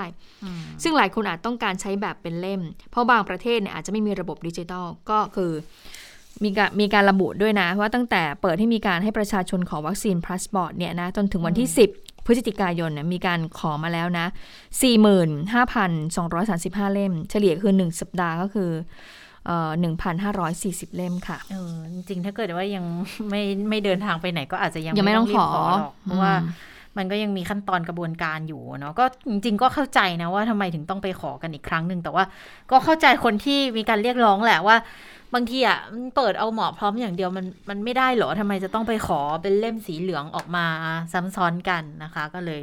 [0.84, 5.52] ซึ่งหลายคนอาจต้องการใช้แบบเป็นเล่ม เพราะบางประเทศเนี่ยอาจจะไม่มีระบบดิจิทัลก็คือ
[6.44, 14.28] มีการมีการระบุด้วยนะ ว่าตั้งแต่เปิดให้มีการให้ประชาชนขอวัคซีนพาสปอร์ตเนี่ยนะจนถึงวันที่ 10 พฤศจิกายนเนี่ยมีการขอมาแล้วนะ
[15.62, 18.70] 45,235 เล่ม เฉลี่ยคือ 1 สัปดาห์ก็คือ
[19.46, 19.72] เอ่อ
[20.34, 22.86] 1,540เล่มค่ะเออจริงๆถ้าเกิดว่ายัง
[23.30, 26.48] ไม่ไม่เดินทางไปไหนก็อาจจะยังยังไม่ต้องรีบขอหรอกเพราะว่าอื
[26.98, 32.24] มันก็ยังมีขั้นตอนกระบวนการอยู่เนาะก็จริง ๆ ก็เข้าใจนะว่าทำไมถึงต้องไปขอกันอีกครั้งหนึ่งแต่ว่า
[32.72, 34.78] ก็เข้าใจคนที่มีการเรียกร้องแหละว่า
[35.34, 40.66] บางทีอะมันเปิดเอาหมอพร้อมอย่างเดียวมันมันไม่ได้เหรอทำไมจะต้องไปขอเป็นเล่มสีเหลืองออกมา
[41.14, 42.62] ซ้ำซ้อนกันนะคะ ก็เลย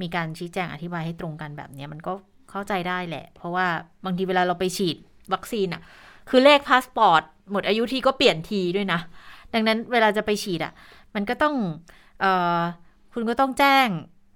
[0.00, 2.12] มีการชี้แจงอธิบายให้ตรงกันแบบนี้มันก็
[2.50, 3.66] เข้าใจได้แหละ เพราะว่า
[4.04, 4.96] บางทีเวลาเราไปฉีด
[5.32, 5.82] วัคซีนอะ
[6.30, 7.22] คือเลขพาสปอร์ต
[7.52, 9.00] หมดอายุทีก็เปลี่ยนทีด้วยนะ
[9.54, 10.72] ดังนั้นเวลาจะไปฉีดอะ
[11.14, 11.54] มันก็ต้อง
[12.20, 12.60] เอ่อ
[13.18, 13.88] คุณก็ต้องแจ้ง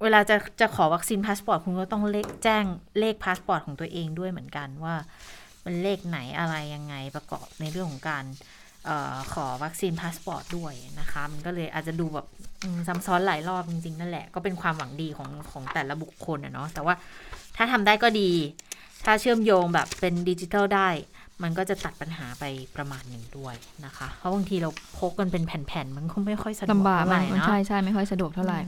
[0.03, 2.65] เวลาจะจะขอวัคซีนพาสปอร์ตคุณก็ต้องเลขแจ้ง
[3.01, 4.95] เลขพาสปอร์ตของตัวเองด้วยเหมือนกันว่า
[5.65, 12.27] มันเลขไหนอะไรยังไงประกอบในเรื่องของการเอ่อขอวัคซีนพาสปอร์ตด้วยนะคะ มันก็เลยอาจจะดูแบบ
[12.87, 16.95] ซ้ำซ้อนหลายรอบจริงๆ นั่นแหละ ก็เป็นความหวังดีของของแต่ละบุคคลอะเนาะแต่ว่า
[17.57, 18.31] ถ้าทำได้ก็ดี
[19.05, 20.89] ถ้าเชื่อมโยงแบบเป็นดิจิทัลได้
[21.43, 22.45] มันก็จะตัดปัญหาไป
[22.77, 28.59] ประมาณหนึ่งด้วยนะคะ เพราะบางทีเราพกกันเป็นแผ่นๆ มันก็ไม่ค่อยสะดวกลำบากเท่าไหมัร่นเนาะใช่ใช่ไม่ค่อยสะดวกเท่าไหร่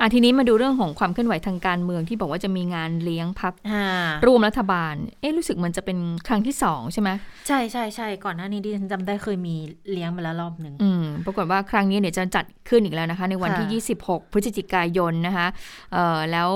[0.00, 3.86] อะทีนี้มาดูเรื่องของความเคลื่อนไหวทางการเมืองที่บอกว่าจะมีงานเลี้ยงพักอ่า
[4.26, 5.98] ร่วมรัฐบาล เอ๊ะรู้สึกมันจะเป็น
[6.28, 7.10] ครั้งที่สองใช่ไหม
[7.48, 9.54] ใช่ใช่ใช่ก่อนหน้านี้ดิฉันจำได้เคยมี
[9.92, 15.46] เลี้ยงมาแล้วรอบหนึ่งอืมปรากฏว่าครั้งนี้เดี๋ยวจะจัดขึ้นอีกแล้วนะคะ ในวันที่ค่ะ26 พฤศจิกายนนะคะ
[15.92, 16.50] เอ่อแล้ว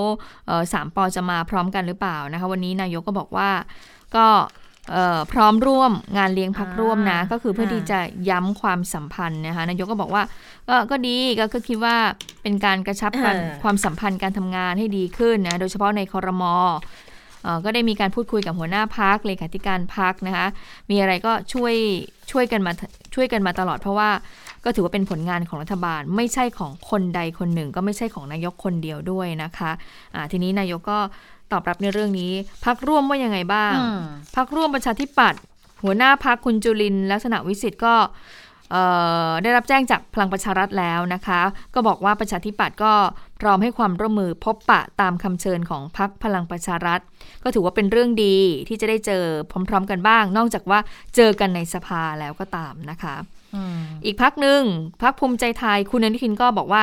[0.47, 3.49] เอ่อสามปอจะมาพร้อมกันหรือเปล่านะคะ วันนี้นายกก็บอกว่า
[4.15, 4.45] ก็เอ่อ
[5.31, 10.23] พร้อมร่วมงานเลี้ยงพักร่วมนะ ก็คือเพื่อที่จะย้ำความสัมพันธ์นะคะนายกก็บอกว่า
[10.69, 11.95] ก็ก็ดีก็ก็คิดว่า
[12.41, 16.55] เป็นการกระชับกันเออความสัมพันธ์การทำงานให้ดีขึ้นนะโดยเฉพาะในคอรมอ
[17.43, 20.47] เอ่อก็ได้มีการพูดคุยกับหัวหน้าพักเลขาธิการพักนะคะ
[20.89, 21.73] มีอะไรก็ช่วย
[22.31, 22.71] ช่วยกันมา
[23.15, 24.09] ช่วยกันมาตลอดเพราะว่า
[24.65, 29.71] ก็ถือว่าเป็นผลงานของรัฐบาล ไม่ใช่ของคนใดคนหนึ่ง ก็ไม่ใช่ของนายกคนเดียวด้วยนะคะ
[30.15, 30.99] อ่าทีนี้นายกก็
[31.51, 32.31] ตอบรับในเรื่องนี้
[32.65, 34.01] พักร่วมว่ายังไงบ้างอืม
[34.35, 35.41] พักร่วมประชาธิปัตย์
[35.83, 37.95] หัวหน้าพักคุณจุลินทร์ลักษณะวิสิทธิ์ก็
[38.71, 38.83] เอ่
[39.27, 41.41] อได้รับแจ้งจากพลังประชารัฐแล้วนะคะ
[41.73, 42.93] ก็บอกว่าประชาธิปัตย์ก็
[43.41, 46.99] พร้อมให้ความร่วมมือพบปะตามคำเชิญของพักพลังประชารัฐ
[47.43, 48.35] ก็ถือว่าเป็นเรื่องดี
[48.67, 49.23] ที่จะได้เจอ
[49.69, 50.79] พร้อม ๆ กันบ้าง นอกจากว่า
[51.15, 53.15] เจอกันในสภาแล้วก็ตามนะคะ
[53.55, 54.61] อืมอีกพักหนึ่ง
[55.01, 56.81] พักภูมิใจไทยคุณอนุทินก็บอกว่า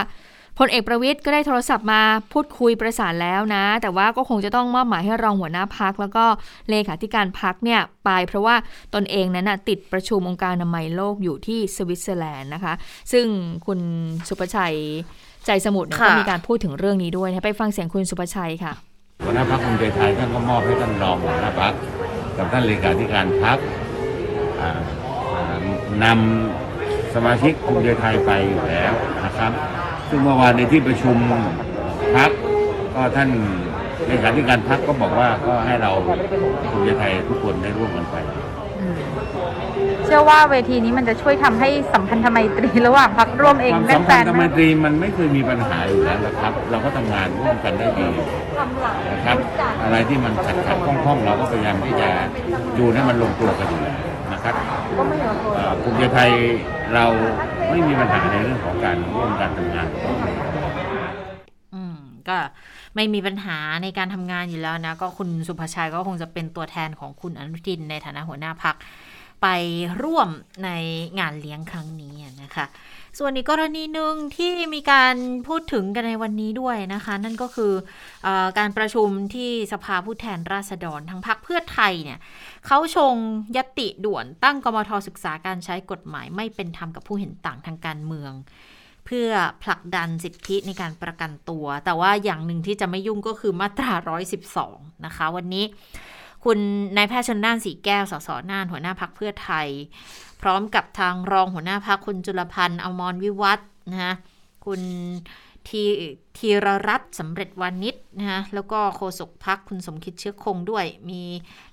[0.59, 2.02] พลเอกประวิทย์ก็ได้โทรศัพท์มา
[2.32, 6.24] พูดคุยประสานแล้วนะ แต่ว่าก็คงจะต้องมอบหมายให้รองหัวหน้าพัก แล้วก็
[6.70, 8.57] เลขาธิการพักเนี่ยไป เพราะว่า
[8.94, 12.74] ตนเองนั้นนะติดประชุมองค์การอนามัยโลกอยู่ที่สวิตเซอร์แลนด์นะคะ
[13.12, 13.26] ซึ่ง
[13.66, 13.80] คุณ
[14.28, 14.76] สุประชัย
[15.46, 18.72] ใจสมุทรเนี่ยค่ะก็มีการพูดถึงเรื่องนี้ด้วยนะไปฟังเสียงคุณสุประชัยค่ะ
[19.24, 21.72] หัวหน้าพักภูมิใจไทยท่านก็มอบให้ท่านรองหัวหน้าพัก
[22.36, 23.59] กับท่านเลขาธิการพัก
[26.05, 28.92] นำสมาชิกภูมิใจไทยไปอยู่แล้ว
[29.24, 29.52] นะครับ
[30.15, 31.17] ซึ่งเมื่อวานในที่ประชุม
[32.17, 32.31] พัก
[32.95, 33.31] ก็ท่าน
[34.07, 35.91] เลขาธิการพักก็บอกว่าก็ให้เรา
[36.71, 38.17] ภูมิใจไทยทุกคนได้ร่วมกันไป
[40.05, 48.09] เชื่อว่าเวทีนี้มันจะช่วยทำให้สัมพันธไมตรีระหว่างพักร่วมเองความแน่สันมแฟพันนธ์ธรรมมากตรีมันไม่เคยมีปัญหาอยู่แล้วนะครับ เราก็ทำงานร่วมกันได้ดี
[49.12, 49.37] นะครับ
[49.85, 52.09] อะไรที่มันขัดขัดข้องข้องๆเราก็พยายามที่จะ
[52.79, 53.99] ดูให้มันลงตัวกันอยู่แล้ว
[54.33, 54.55] นะครับ
[55.55, 56.31] เอ่อภูมิใจไทย
[56.95, 57.07] เรา
[57.71, 59.89] ไม่มีปัญหาในเรื่องของการร่วมการทำงาน
[61.75, 61.99] อืม
[62.29, 62.39] ก็
[62.95, 68.77] ไม่มีปัญหาในการทำงานอยู่แล้วนะ ก็คุณสุภาชัยก็คงจะเป็นตัวแทนของคุณอนุทินในฐานะหัวหน้าพัก
[69.43, 69.47] ไป
[70.03, 70.29] ร่วม
[70.65, 70.71] ใน
[71.21, 72.67] งานเลี้ยงครั้งนี้นะคะ
[73.19, 75.17] ส่วนอีกกรณีหนึ่งที่มีการ
[75.49, 77.73] พูดถึงกันในวันนี้ด้วยนะคะ นั่นก็คือ
[78.27, 82.19] ออการประชุมที่สภาผู้แทนราษฎรทางพรรคเพื่อไทยเนี่ย
[82.67, 83.15] เขาชง
[83.57, 88.33] ยติด่วนตั้งกมทศึกษาการใช้กฎหมายไม่เป็นธรรมกับผู้เห็นต่างทางการเมือง
[89.07, 89.29] เพื่อ
[89.62, 93.93] ผลักดันสิทธิในการประกันตัว แต่ว่าอย่างหนึ่งที่จะไม่ยุ่งก็คือมาตรา
[94.51, 95.65] 112 นะคะ วันนี้
[96.45, 96.59] คุณ
[96.97, 99.69] นายแพทย์ชนน่านสีแก้ว สสน่าน หัวหน้าพักเพื่อไทย
[100.47, 103.61] พร้อมกับทางรองหัวหน้าพักคุณจุลพันธ์อมรวิวัฒ
[103.92, 104.14] นะคะ
[104.64, 104.80] คุณ
[105.68, 105.82] ที
[106.38, 111.22] ทีรรัตน์สำเร็จวานิชนะคะแล้วก็โฆษกพักคุณสมคิดเชื้อคงด้วย มี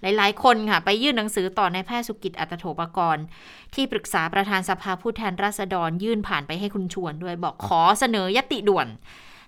[0.01, 3.25] หลายๆ คนค่ะ ไปยื่นหนังสือต่อในแพทย์สุกิจอัตโถปกรณ์
[3.73, 8.87] ที่ปรึกษาประธานสภาผู้แทนราษฎรยื่นผ่านไปให้คุณชวนด้วยบอกขอเสนอยติด่วน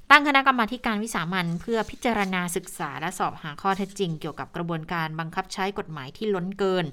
[0.10, 6.86] ตั้งคณะกรรมาการวิสามันเพื่อพิจารณาศึกษาและสอบหาข้อเท็จจริง เกี่ยวกับกระบวนการบังคับใช้กฎหมายที่ล้นเกิน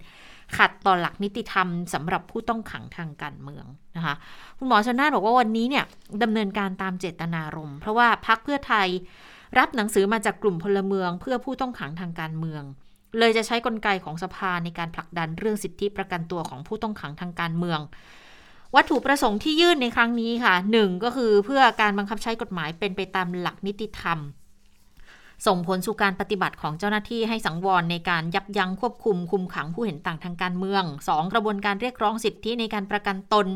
[0.56, 3.64] ขัดต่อหลักนิติธรรมสำหรับผู้ต้องขังทางการเมือง
[3.96, 4.14] นะคะ
[4.58, 5.84] คุณหมอชนน่านบอกว่าวันนี้เนี่ย
[6.22, 8.88] ดำเนินการตามเจตนารมณ์เพราะว่าพักเพื่อไทย
[9.58, 12.62] รับหนังสือมาจากกลุ่มพลเมือง เพื่อผู้ต้องขังทางการเมือง
[13.18, 17.80] เลยจะใช้กลไกของสภาในการผลักดันเรื่องสิทธิประกันตัวของผู้ต้องขังทางการเมือง
[18.76, 24.18] วัตถุประสงค์ที่ยื่นในครั้งนี้ค่ะหนึ่งก็คือเพื่อการบังคับใช้กฎหมายเป็นไปตามหลักนิติธรรม
[25.46, 31.32] ส่งผลสู่การปฏิบัติของเจ้าหน้าที่ให้สังวรในการยับยั้งควบคุมคุมขังผู้เห็นต่างทางการเมือง 2.
[31.32, 33.46] กระบวนการเรียกร้องสิทธิในการประกันตน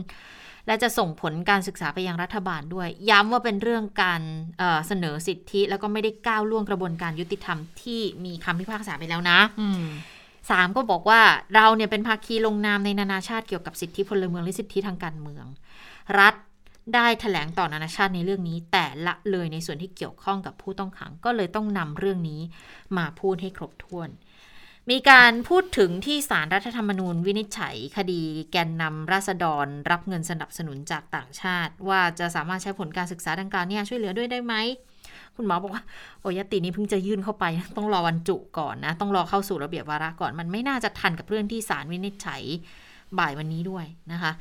[0.67, 4.23] และจะส่งผลการศึกษาไปยังรัฐบาลด้วย ย้ำว่าเป็นเรื่องการ
[4.59, 9.85] เเสนอสิทธิ แล้วก็ไม่ได้ก้าวล่วงกระบวนการยุติธรรมที่มีคำพิพากษาไปแล้วนะอืม
[10.51, 11.21] สามก็บอกว่า
[11.55, 15.45] เราเนี่ยเป็นภาคีลงนามในนานาชาติเกี่ยวกับสิทธิพลเมืองและสิทธิทางการเมือง
[16.19, 16.35] รัฐ
[16.95, 22.41] ได้ถแถลงต่อนานาชาติในเรื่องนี้ แต่ละเลยในส่วนที่เกี่ยวข้องกับผู้ต้องขังก็เลยต้องนำเรื่องนี้
[22.97, 24.09] มาพูดให้ครบถ้วน
[24.91, 28.23] มีการพูดถึงที่สารรัฐธรรมนูญวินิจฉัยคดี
[28.53, 34.55] แกนนำราษฎร รับเงินสนับสนุนจากต่างชาติ ว่าจะสามารถใช้ผลการศึกษาดังกล่าวเนี่ยช่วยเหลือด้วยได้ไหม
[35.37, 35.83] คุณหมอบอกว่า
[36.21, 37.45] โอยตินี้เพิ่งจะยื่นเข้าไป
[37.77, 42.43] ต้องรอวันจุก่อนนะ ต้องรอเข้าสู่ระเบียบวาระก่อน มันไม่น่าจะทันกับเรื่องที่ศาลวินิจฉัย
[43.19, 44.33] บ่ายวันนี้ด้วยนะคะ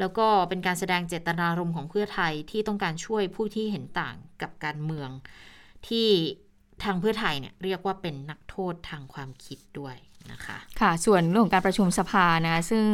[0.00, 5.10] แล้วก็เป็นการแสดงเจตนารมณ์ของเพื่อไทยที่ต้องการช่วยผู้ที่เห็นต่างกับการเมือง
[5.88, 6.08] ที่
[6.84, 9.96] ทางเพื่อไทยเนี่ยเรียกว่าเป็นนักโทษทางความคิดด้วย
[10.32, 12.86] นะคะค่ะส่วนเรื่องของการประชุมสภานะซึ่ง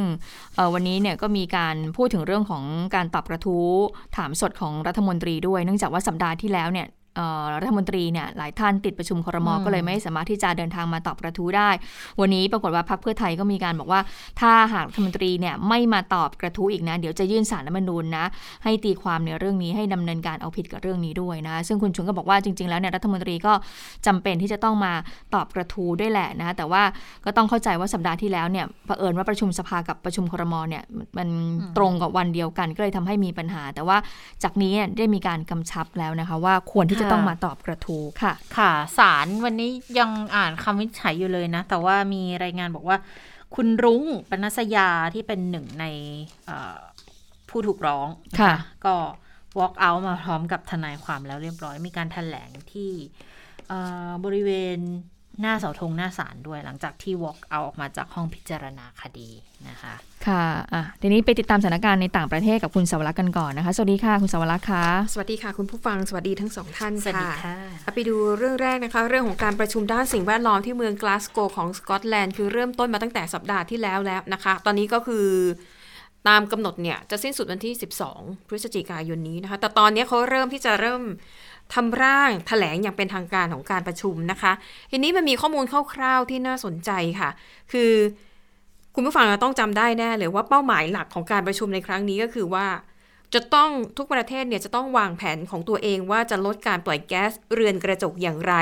[0.74, 3.68] วันนี้เนี่ยก็มีการพูดถึงเรื่องของการตอบกระทู้
[4.16, 6.86] ถามสดของรัฐมนตรีด้วย เนื่องจากว่าสัปดาห์ที่แล้วเนี่ย
[7.61, 11.71] รัฐมนตรีเนี่ยหลายท่านติดประชุมครมก็เลยไม่สามารถที่จะเดินทางมาตอบกระทู้ได้
[12.21, 14.01] วันนี้ปรากฏว่าพรรคเพื่อไทยก็มีการบอกว่า
[14.41, 18.25] ถ้าหากรัฐมนตรีเนี่ยไม่มาตอบกระทู้อีกนะ เดี๋ยวจะยื่นสารรัฐมนูญนะ
[18.65, 23.53] ให้ตีความในเรื่องนี้ให้ดำเนินการเอาผิดกับเรื่องนี้ด้วยนะ ซึ่งคุณชุนก็บอกว่าจริง ๆแล้วเนี่ยรัฐมนตรีก็
[24.07, 24.93] จำเป็นที่จะต้องมา
[25.35, 26.83] ตอบกระทู้ด้วยแหละนะแต่ว่า
[27.25, 30.83] ก็ต้องเข้าใจว่าสัปดาห์ที่แล้วเนี่ยเผอิญว่าประชุมสภากับประชุมครมเนี่ย
[31.19, 31.29] มัน
[31.77, 33.97] ตรงกับวันเดียวกันก็เลยทำให้มีปัญหา แต่ว่า
[34.43, 42.98] จากนี้ได้มีการกำชับแล้วนะคะว่าควรที่จะต้องมาตอบกระทูค่ะ ค่ะศาลวันนี้ยังอ่านคำวินิจฉัยอยู่เลยนะ แต่ว่ามีรายงานบอกว่า
[43.55, 45.84] คุณรุ้งปนัสยาที่เป็นหนึ่งใน
[47.48, 48.09] ผู้ถูกร้อง
[48.40, 48.94] ค่ะ ก็
[49.59, 52.90] walk out มาพร้อมกับทนายความแล้วเรียบร้อย มีการถแถลงที่
[54.24, 54.78] บริเวณ
[55.41, 59.30] หน้าเสาธงหน้าศาลด้วยหลังจากที่ walk out ออกมาจากห้องพิจารณาคดี
[59.68, 59.95] นะคะ
[60.26, 67.57] ค่ะอะทีนี้ไปติดตามสถานการณ์ในต่างประเทศกับคุณสวรักษ์กันก่อนนะคะ สวัสดีค่ะคุณสวรักษ์ค่ะสวัสดีค่ะ คุณผู้ฟังสวัสดีทั้งสองท่านสวัสดีค่ะ
[67.95, 75.26] ไปดูเรื่องแรกนะคะ เรื่องของการประชุมด้านสิ่งแวดล้อมที่เมืองกลาสโกของสกอตแลนด์คือเริ่มต้นมาตั้งแต่สัปดาห์ที่แล้วแล้วนะคะ ตอนนี้ก็คือ
[76.28, 77.74] ตามกำหนดเนี่ยจะสิ้นสุดวันที่
[78.11, 81.03] 12 พฤศจิกายนนี้นะคะ แต่ตอนนี้เขาเริ่มที่จะเริ่ม
[81.75, 84.53] ทำร่างถแถลงอย่างเป็นทางการของการประชุมนะคะ
[84.91, 85.64] ทีนี้มันมีข้อมูล
[85.95, 87.31] คร่าวๆที่น่าสนใจค่ะ
[87.73, 87.93] คือ
[88.95, 92.66] คุณผู้ฟังต้องจำได้แน่เลยว่าเป้าหมายหลักของการประชุมในครั้งนี้ก็คือว่า
[93.35, 98.55] จะต้องทุกประเทศเนี่ยจะต้องวางแผนของตัวเองว่าจะลดการปล่อยแก๊สเรือนกระจกอย่างไร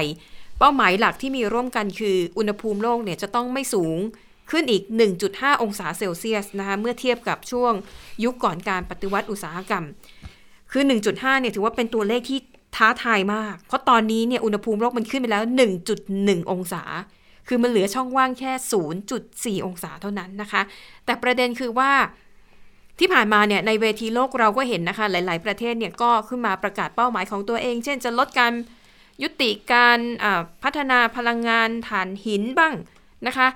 [0.59, 3.99] เป้าหมายหลักที่มีร่วมกันคืออุณหภูมิโลกเนี่ยจะต้องไม่สูง
[4.51, 4.83] ขึ้นอีก
[5.23, 7.73] 1.5 องศาเซลเซียสนะคะเมื่อเทียบกับช่วง
[8.25, 9.85] ยุคก่อนการปฏิวัติอุตสาหกรรม
[10.73, 10.83] คือ
[11.13, 12.41] 1.5 เนี่ยถือว่าเป็นตัวเลขที่
[12.77, 15.43] ท้าทายมาก เพราะตอนนี้เนี่ยอุณหภูมิโลกมันขึ้นไปแล้ว
[15.97, 16.83] 1.1 องศา
[17.49, 18.53] คือมันเหลือช่องว่างแค่
[19.59, 20.63] 0.4 องศาเท่านั้นนะคะ
[21.05, 21.93] แต่ประเด็นคือว่า
[22.99, 28.53] ที่ผ่านมาเนี่ยในเวทีโลกเราก็เห็นนะคะ หลาย ๆ ประเทศเนี่ยก็ขึ้นมาประกาศเป้าหมายของตัวเอง เช่นจะลดการ
[29.23, 30.01] ยุติการ
[30.63, 32.75] พัฒนาพลังงานถ่านหินบ้าง
[33.27, 33.49] นะคะ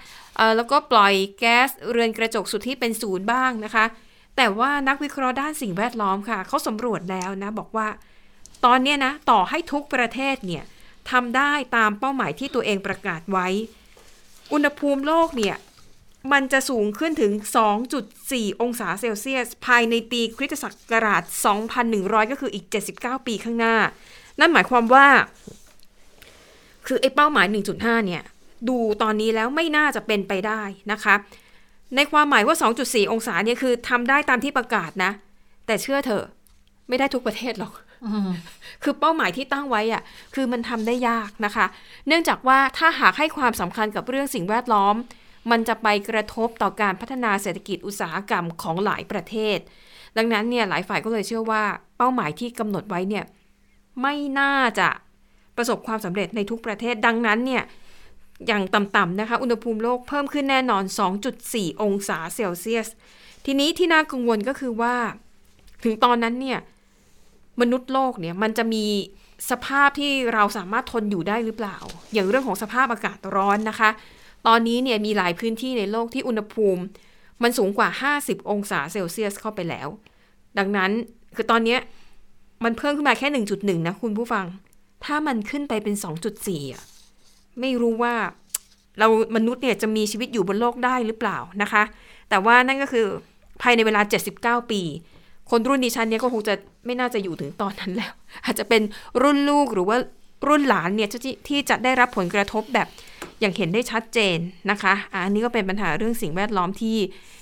[0.56, 3.84] แล้วก็ปล่อยแก๊สเรือนกระจกสุดที่เป็นศูนย์บ้างนะคะ
[4.36, 7.86] แต่ว่านักวิเคราะห์ด้านสิ่งแวดล้อมค่ะเขาสำรวจแล้วนะบอกว่า
[8.64, 10.64] ตอนนี้นะ ต่อให้ทุกประเทศเนี่ย
[11.10, 13.46] ทำได้ตามเป้าหมายที่ตัวเองประกาศไว้
[14.52, 15.56] อุณหภูมิโลกเนี่ย
[16.32, 17.32] มันจะสูงขึ้นถึง
[17.96, 21.22] 2.4 องศาเซลเซียส ภายในปีคริสตศักราช
[21.76, 23.76] 2100 ก็คืออีก 79 ปีข้างหน้า
[24.40, 25.06] นั่นหมายความว่า
[26.86, 27.46] คือไอ้เป้าหมาย
[27.76, 28.22] 1.5 เนี่ย
[28.68, 30.62] ดูตอนนี้แล้วไม่น่าจะเป็นไปได้
[30.92, 31.14] นะคะ
[31.96, 35.10] ในความหมายว่า 2.4 องศาเนี่ยคือทำได้ตามที่ประกาศนะ
[35.66, 36.24] แต่เชื่อเถอะ
[36.88, 37.72] ไม่ได้ทุกประเทศหรอก
[38.82, 40.02] คือเป้าหมายที่ตั้งไว้อะ
[40.34, 41.66] คือมันทำได้ยากนะคะ
[42.06, 44.94] เนื่องจากว่าถ้าหากให้ความสำคัญกับเรื่องสิ่งแวดล้อม
[45.50, 49.58] มันจะไปกระทบต่อการพัฒนาเศรษฐกิจอุตสาหกรรมของหลายประเทศ
[50.16, 51.62] ดังนั้นเนี่ยหลายฝ่ายก็เลยเชื่อว่า
[51.98, 53.24] เป้าหมายที่กำหนดไว้เนี่ย
[54.02, 54.88] ไม่น่าจะ
[55.56, 57.62] ประสบความสำเร็จในทุกประเทศดังนั้นเนี่ย
[58.46, 60.82] อย่างต่ำๆนะคะอุณหภูมิโลกเพิ่มขึ้นแน่นอน
[61.32, 62.88] 2.4 องศาเซลเซียส
[63.46, 64.94] ทีนี้ที่น่ากังวลก็คือว่า
[65.84, 66.58] ถึงตอนนั้นเนี่ย
[67.60, 68.84] มนุษย์โลกเนี่ยมันจะมี
[69.50, 71.76] สภาพที่เราสามารถทนอยู่ได้หรือเปล่า
[72.12, 73.90] อย่างเรื่องของสภาพอากาศร้อนนะคะ
[74.46, 76.82] ตอนนี้เนี่ยมีหลายพื้นที่ในโลกที่อุณหภูมิ
[77.42, 77.88] มันสูงกว่า
[78.20, 79.88] 50 องศาเซลเซียสเข้าไปแล้ว
[80.58, 80.90] ดังนั้น
[81.36, 81.76] คือตอนนี้
[82.64, 84.46] มันเพิ่มขึ้นมาแค่ 1.1 นะคุณผู้ฟัง
[85.04, 85.94] ถ้ามันขึ้นไปเป็น
[86.34, 86.82] 2.4อะ
[87.60, 88.14] ไม่รู้ว่า
[88.98, 91.82] เรามนุษย์เนี่ยจะมีชีวิตอยู่บนโลกได้หรือเปล่านะคะ
[92.28, 93.06] แต่ว่านั่นก็คือ
[93.62, 94.00] ภายในเวลา
[94.62, 94.82] 79 ปี
[95.50, 96.54] คนรุ่นดิฉันเนี่ยก็คงจะ
[96.86, 98.12] ไม่น่าจะอยู่ถึงตอนนั้นแล้ว
[98.44, 98.82] อาจจะเป็น
[99.22, 99.96] รุ่นลูกหรือว่า
[100.48, 102.88] รุ่นหลานเนี่ยที่ที่จะได้รับผลกระทบแบบ
[103.40, 104.38] อย่างเห็นได้ชัดเจน
[104.70, 106.96] นะคะอันนี้ก็เป็นปัญหาเรื่องสิ่งแวดล้อมที่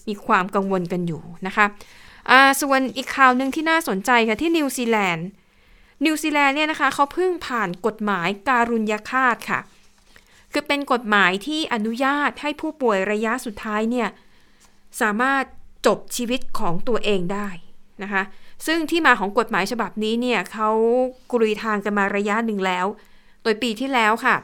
[0.08, 1.66] มีความกังวลกันอยู่นะคะ
[2.60, 5.26] ส่วนอีกข่าวหนึ่งที่น่าสนใจค่ะที่นิวซีแลนด์
[6.04, 9.60] นิวซีแลนด์เนี่ยนะคะเขาเพิ่งผ่านกฎหมายการุญยฆาตค่ะ
[10.52, 14.08] คือเป็นกฎหมายที่อนุญาตให้ผู้ป่วยระยะสุดท้ายเนี่ย
[15.00, 15.44] สามารถ
[15.86, 17.48] จบชีวิตของตัวเองได้
[18.02, 18.22] นะคะ
[18.66, 20.70] ซึ่งที่มาของกฎหมายฉบับนี้เนี่ยเขา
[21.32, 22.86] กรุยทางกันมาระยะหนึ่งแล้ว
[23.42, 24.36] โดยปีที่แล้วค่ะ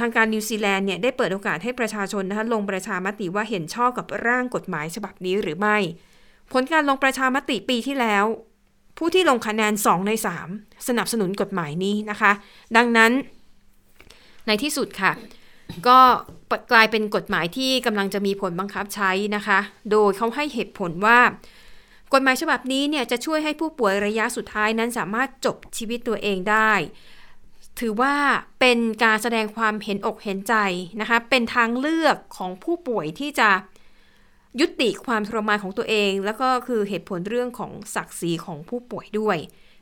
[0.00, 5.76] ทางการนิวซีแลนด์เนี่ยได้เปิดโอกาสให้ประชาชนนะคะลงประชามติว่าเห็นชอบกับร่างกฎหมายฉบับนี้หรือไม่
[6.52, 8.24] ผลการลงประชามติปีที่แล้ว
[8.98, 10.12] ผู้ที่ลงคะแนน 2 ใน
[10.48, 12.32] 3 สนับสนุนกฎหมายนี้นะคะ
[12.76, 13.12] ดังนั้น
[14.46, 15.12] ในที่สุดค่ะ
[15.88, 15.98] ก็
[16.72, 19.58] กลายเป็นกฎหมายที่กำลังจะมีผลบังคับใช้นะคะ
[19.90, 21.18] โดยเขาให้เหตุผลว่า
[22.12, 26.72] กฎหมายฉบับนี้เนี่ยจะช่วยให้ผู้ป่วยระยะสุดท้ายนั้นสามารถจบชีวิตตัวเองได้
[27.80, 28.14] ถือว่า
[28.60, 30.54] เป็นการแสดงความเห็นอกเห็นใจ
[31.00, 33.50] นะคะ เป็นทางเลือกของผู้ป่วยที่จะ
[34.60, 39.36] ยุติความทรมานของตัวเอง แล้วก็คือเหตุผลเรื่องของศักดิ์ศรีของผู้ป่วยด้วย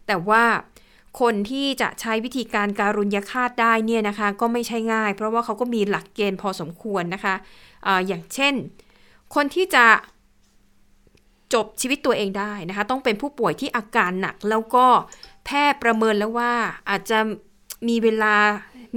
[0.07, 0.45] แต่ว่า
[1.21, 7.35] คนที่จะใช้วิธีการการุญยฆาตได้เนี่ยนะคะ ก็ไม่ใช่ง่าย เพราะว่าเขาก็มีหลักเกณฑ์พอสมควรนะคะ
[7.87, 8.55] อะอย่างเช่น
[9.35, 9.85] คนที่จะ
[11.55, 14.87] จบชีวิตตัวเองได้นะคะ ต้องเป็นผู้ป่วยที่อาการหนัก แล้วก็
[15.47, 16.53] แพทย์ประเมินแล้วว่า
[16.91, 17.19] อาจจะ
[17.89, 18.35] มีเวลา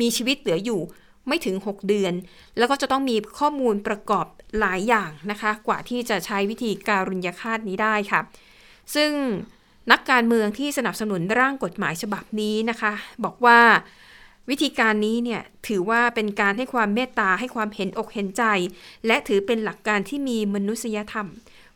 [0.02, 0.82] มีชีวิตเหลืออยู่
[1.28, 2.14] ไม่ถึง 6 เดือน
[2.58, 4.26] แล้วก็จะต้องมีข้อมูลประกอบ
[4.60, 8.22] หลายอย่างนะคะ กว่าที่จะใช้วิธีการุญยฆาตนี้ได้ค่ะ
[8.96, 9.12] ซึ่ง
[9.92, 12.94] นักการเมืองที่สนับสนุนร่างกฎหมายฉบับนี้นะคะ
[13.24, 13.60] บอกว่า
[14.50, 18.44] วิธีการนี้เนี่ยถือว่าเป็นการให้ความเมตตาให้ความเห็นอกเห็นใจ
[19.08, 21.28] และถือเป็นหลักการที่มีมนุษยธรรม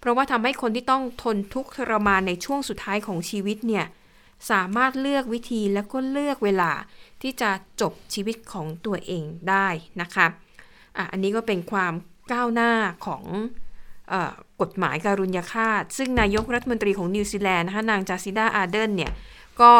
[0.06, 3.86] เพราะว่าทำให้คนที่ต้องทนทุกข์ทรมานในช่วงสุดท้ายของชีวิตเนี่ย
[4.52, 6.72] สามารถเลือกวิธีและก็เลือกเวลา
[7.22, 7.50] ที่จะ
[7.82, 9.68] จบชีวิตของตัวเองได้
[10.02, 10.28] นะคะ
[10.98, 11.94] อะอันนี้ก็เป็นความ
[12.32, 12.72] ก้าวหน้า
[13.06, 13.24] ของ
[14.62, 19.12] กฎหมายการุญยฆาต ซึ่งนายกรัฐมนตรีของนิวซีแลนด์นะคะนางจาซินดาอาร์เดิร์นเนี่ย
[19.62, 19.74] ก็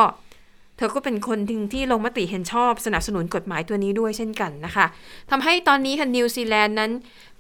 [0.78, 4.86] เธอก็เป็นคนที่ที่ลงมติเห็นชอบสนับสนุนกฎหมายตัวนี้ด้วยเช่นกันนะคะ
[5.32, 6.92] ทำให้ตอนนี้ค่ะนิวซีแลนด์นั้น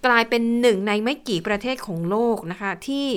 [0.05, 3.07] กลายเป็นหนึ่งในไม่กี่ประเทศของโลกนะคะที่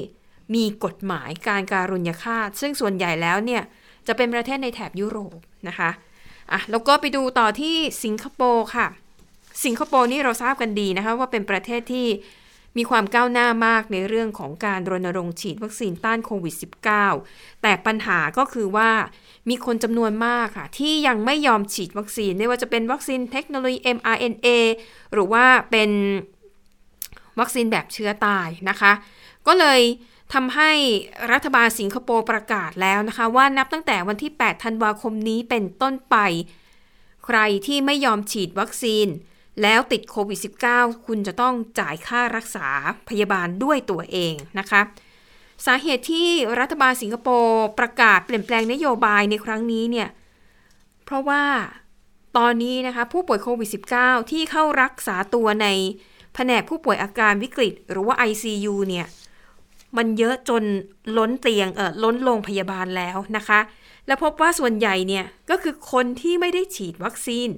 [0.55, 3.63] มีกฎหมายการการุญยฆาต ซึ่งส่วนใหญ่แล้วเนี่ย
[4.07, 5.39] จะเป็นประเทศในแถบยุโรป
[5.69, 5.91] นะคะ
[6.53, 8.87] อะแล้วก็ไปดูต่อที่สิงคโปร์ค่ะ
[9.65, 12.09] สิงคโปร์นี่เราทราบกันดีนะคะว่าเป็นประเทศที่
[12.77, 16.55] มีความก้าวหน้ามากในเรื่องของการรณรงค์ฉีดวัคซีนต้านโควิด
[17.09, 18.91] -19 แต่ปัญหาก็คือว่า
[19.49, 24.49] มีคนจำนวนมากค่ะ ที่ยังไม่ยอมฉีดวัคซีน ไม่ว่าจะเป็นวัคซีนเทคโนโลยี mRNA
[25.13, 25.91] หรือว่าเป็น
[27.41, 28.93] วัคซีนแบบเชื้อตายนะคะ
[29.47, 29.81] ก็เลย
[30.35, 30.73] ทำให้
[31.33, 36.17] รัฐบาลสิงคโปร์ประกาศแล้วนะคะ ว่านับตั้งแต่วันที่ 8 ธันวาคมนี้เป็นต้นไป
[37.25, 39.07] ใครที่ไม่ยอมฉีดวัคซีน
[39.63, 40.39] แล้วติดโควิด
[40.73, 42.67] -19 คุณจะต้องจ่ายค่ารักษา
[43.09, 44.81] พยาบาลด้วยตัวเองนะคะ
[45.67, 46.29] สาเหตุที่
[46.61, 50.09] รัฐบาลสิงคโปร์ประกาศเปลี่ยนแปลงนโยบายในครั้งนี้เนี่ย
[51.05, 51.45] เพราะว่า
[52.37, 53.69] ตอนนี้นะคะผู้ป่วยโควิด
[54.01, 55.67] -19 ที่เข้ารักษาตัวใน
[56.35, 59.07] แผนกผู้ป่วยอาการวิกฤต หรือว่า ICU เนี่ย
[59.97, 60.63] มันเยอะจน
[61.19, 63.61] ล้นเตียงเออล้นโรงพยาบาลแล้วนะคะ
[64.07, 67.49] แล้วพบว่าส่วนใหญ่เนี่ย ก็คือคนที่ไม่ได้ฉีดวัคซีน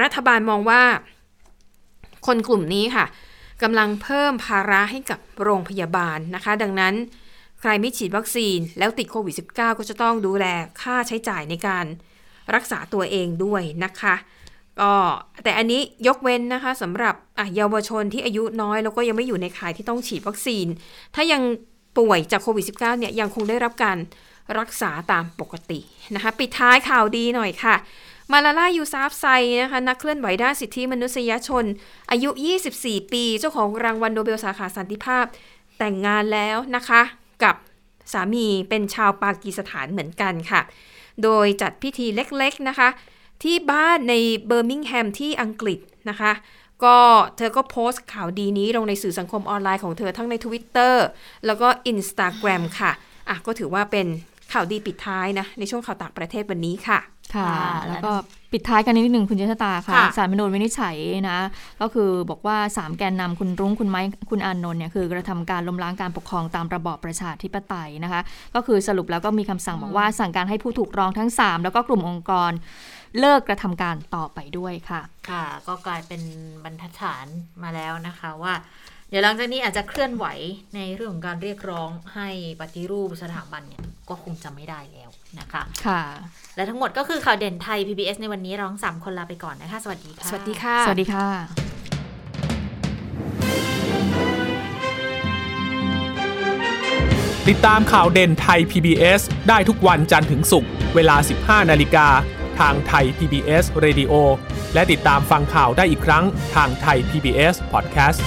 [0.00, 0.82] รัฐบาลมองว่า
[2.26, 3.06] คนกลุ่มนี้ค่ะ
[3.62, 6.94] กำลังเพิ่มภาระให้กับโรงพยาบาลนะคะ ดังนั้น
[7.60, 10.46] ใครไม่ฉีดวัคซีนแล้วติดโควิด -19 ก็จะต้องดูแล
[10.82, 11.86] ค่าใช้จ่ายในการ
[12.54, 14.14] รักษาตัวเองด้วยนะคะ
[14.80, 14.92] ก็
[15.44, 17.14] แต่อันนี้ยกเว้นนะคะสำหรับ
[17.56, 20.66] เยาวชนที่อายุน้อย แล้วก็ยังไม่อยู่ในข่ายที่ต้องฉีดวัคซีน
[21.14, 21.42] ถ้ายัง
[21.98, 23.98] ป่วยจากโควิด -19 เนี่ยยังคงได้รับการ
[24.58, 25.80] รักษาตามปกติ
[26.14, 27.74] นะคะปิดท้ายข่าวดีหน่อยค่ะ
[28.32, 29.26] มาลาลายูซาฟไซ
[29.62, 31.64] นะคะนักเคลื่อนไหวด้านสิทธิมนุษยชน
[32.10, 32.30] อายุ
[32.72, 35.24] 24 ปี เจ้าของรางวัลโนเบลสาขาสันติภาพ
[35.78, 37.02] แต่งงานแล้วนะคะ
[37.44, 37.54] กับ
[38.12, 40.60] สามีเป็นชาวปากีสถานเหมือนกันค่ะ
[41.22, 42.88] โดยจัดพิธีเล็กๆนะคะ
[43.42, 44.14] ที่บ้านใน
[44.46, 45.78] เบอร์มิงแฮมที่อังกฤษ
[46.10, 46.32] นะคะ
[46.84, 46.98] ก็
[47.36, 50.94] เธอก็โพสต์ข่าวดีนี้ลงในสื่อสังคมออนไลน์ของเธอทั้งใน Twitter
[51.46, 52.92] แล้วก็ Instagram ค่ะ
[53.28, 54.06] อะ ก็ถือว่าเป็น
[54.52, 57.00] ข่าวดีปิดท้ายนะ ในช่วงข่าวต่างประเทศวันนี้ค่ะ
[57.34, 58.12] ค่ะค่ะแล้วก็
[58.52, 60.96] ปิดท้ายกันนิดนึงคุณเจษตาค่ะค่ะสารมนูญวินิจฉัย
[61.30, 61.38] นะ
[61.80, 68.20] ก็คือบอกว่า 3 แกนนำคุณรุ้งคุณไม้คุณอานนท์เนี่ยคือกระทำการล้มล้างการปกครองตามระบอบประชาธิปไตยนะคะ
[68.54, 72.52] ก็คือสรุปแล้วก็มีคำสั่งบอกว่าสั่งการให้ผู้ถูกร้องทั้ง 3 แล้วก็กลุ่มองค์กร
[73.18, 76.22] เลิกกระทำการต่อไปด้วยค่ะ ค่ะ ก็กลายเป็น
[76.64, 77.26] บรรทัดฐาน
[77.62, 78.54] มาแล้วนะคะว่า
[79.10, 80.26] เดี๋ยวหลังจากนี้อาจจะเคลื่อนไหว
[80.76, 82.28] ในเรื่องของการเรียกร้องให้
[82.60, 86.02] ปฏิรูปสถาบันเนี่ยก็คงจะไม่ได้แล้วนะคะ ค่ะ
[86.56, 91.26] และทั้งหมดก็คือข่าวเด่นไทย PBS ในวันนี้เราทั้งสามคนลาไปก่อนนะคะ สวัสดีค่ะ สวัสดีค่ะ สวัสดีค่ะ
[97.48, 102.06] ติดตามข่าวเด่นไทย PBS ได้ทุกวันจันทร์ถึงศุกร์เวลา 15 นาฬิกา
[102.60, 104.12] ทางไทย PBS Radio
[104.74, 108.20] และติดตามฟังข่าวได้อีกครั้งทางไทย PBS Podcast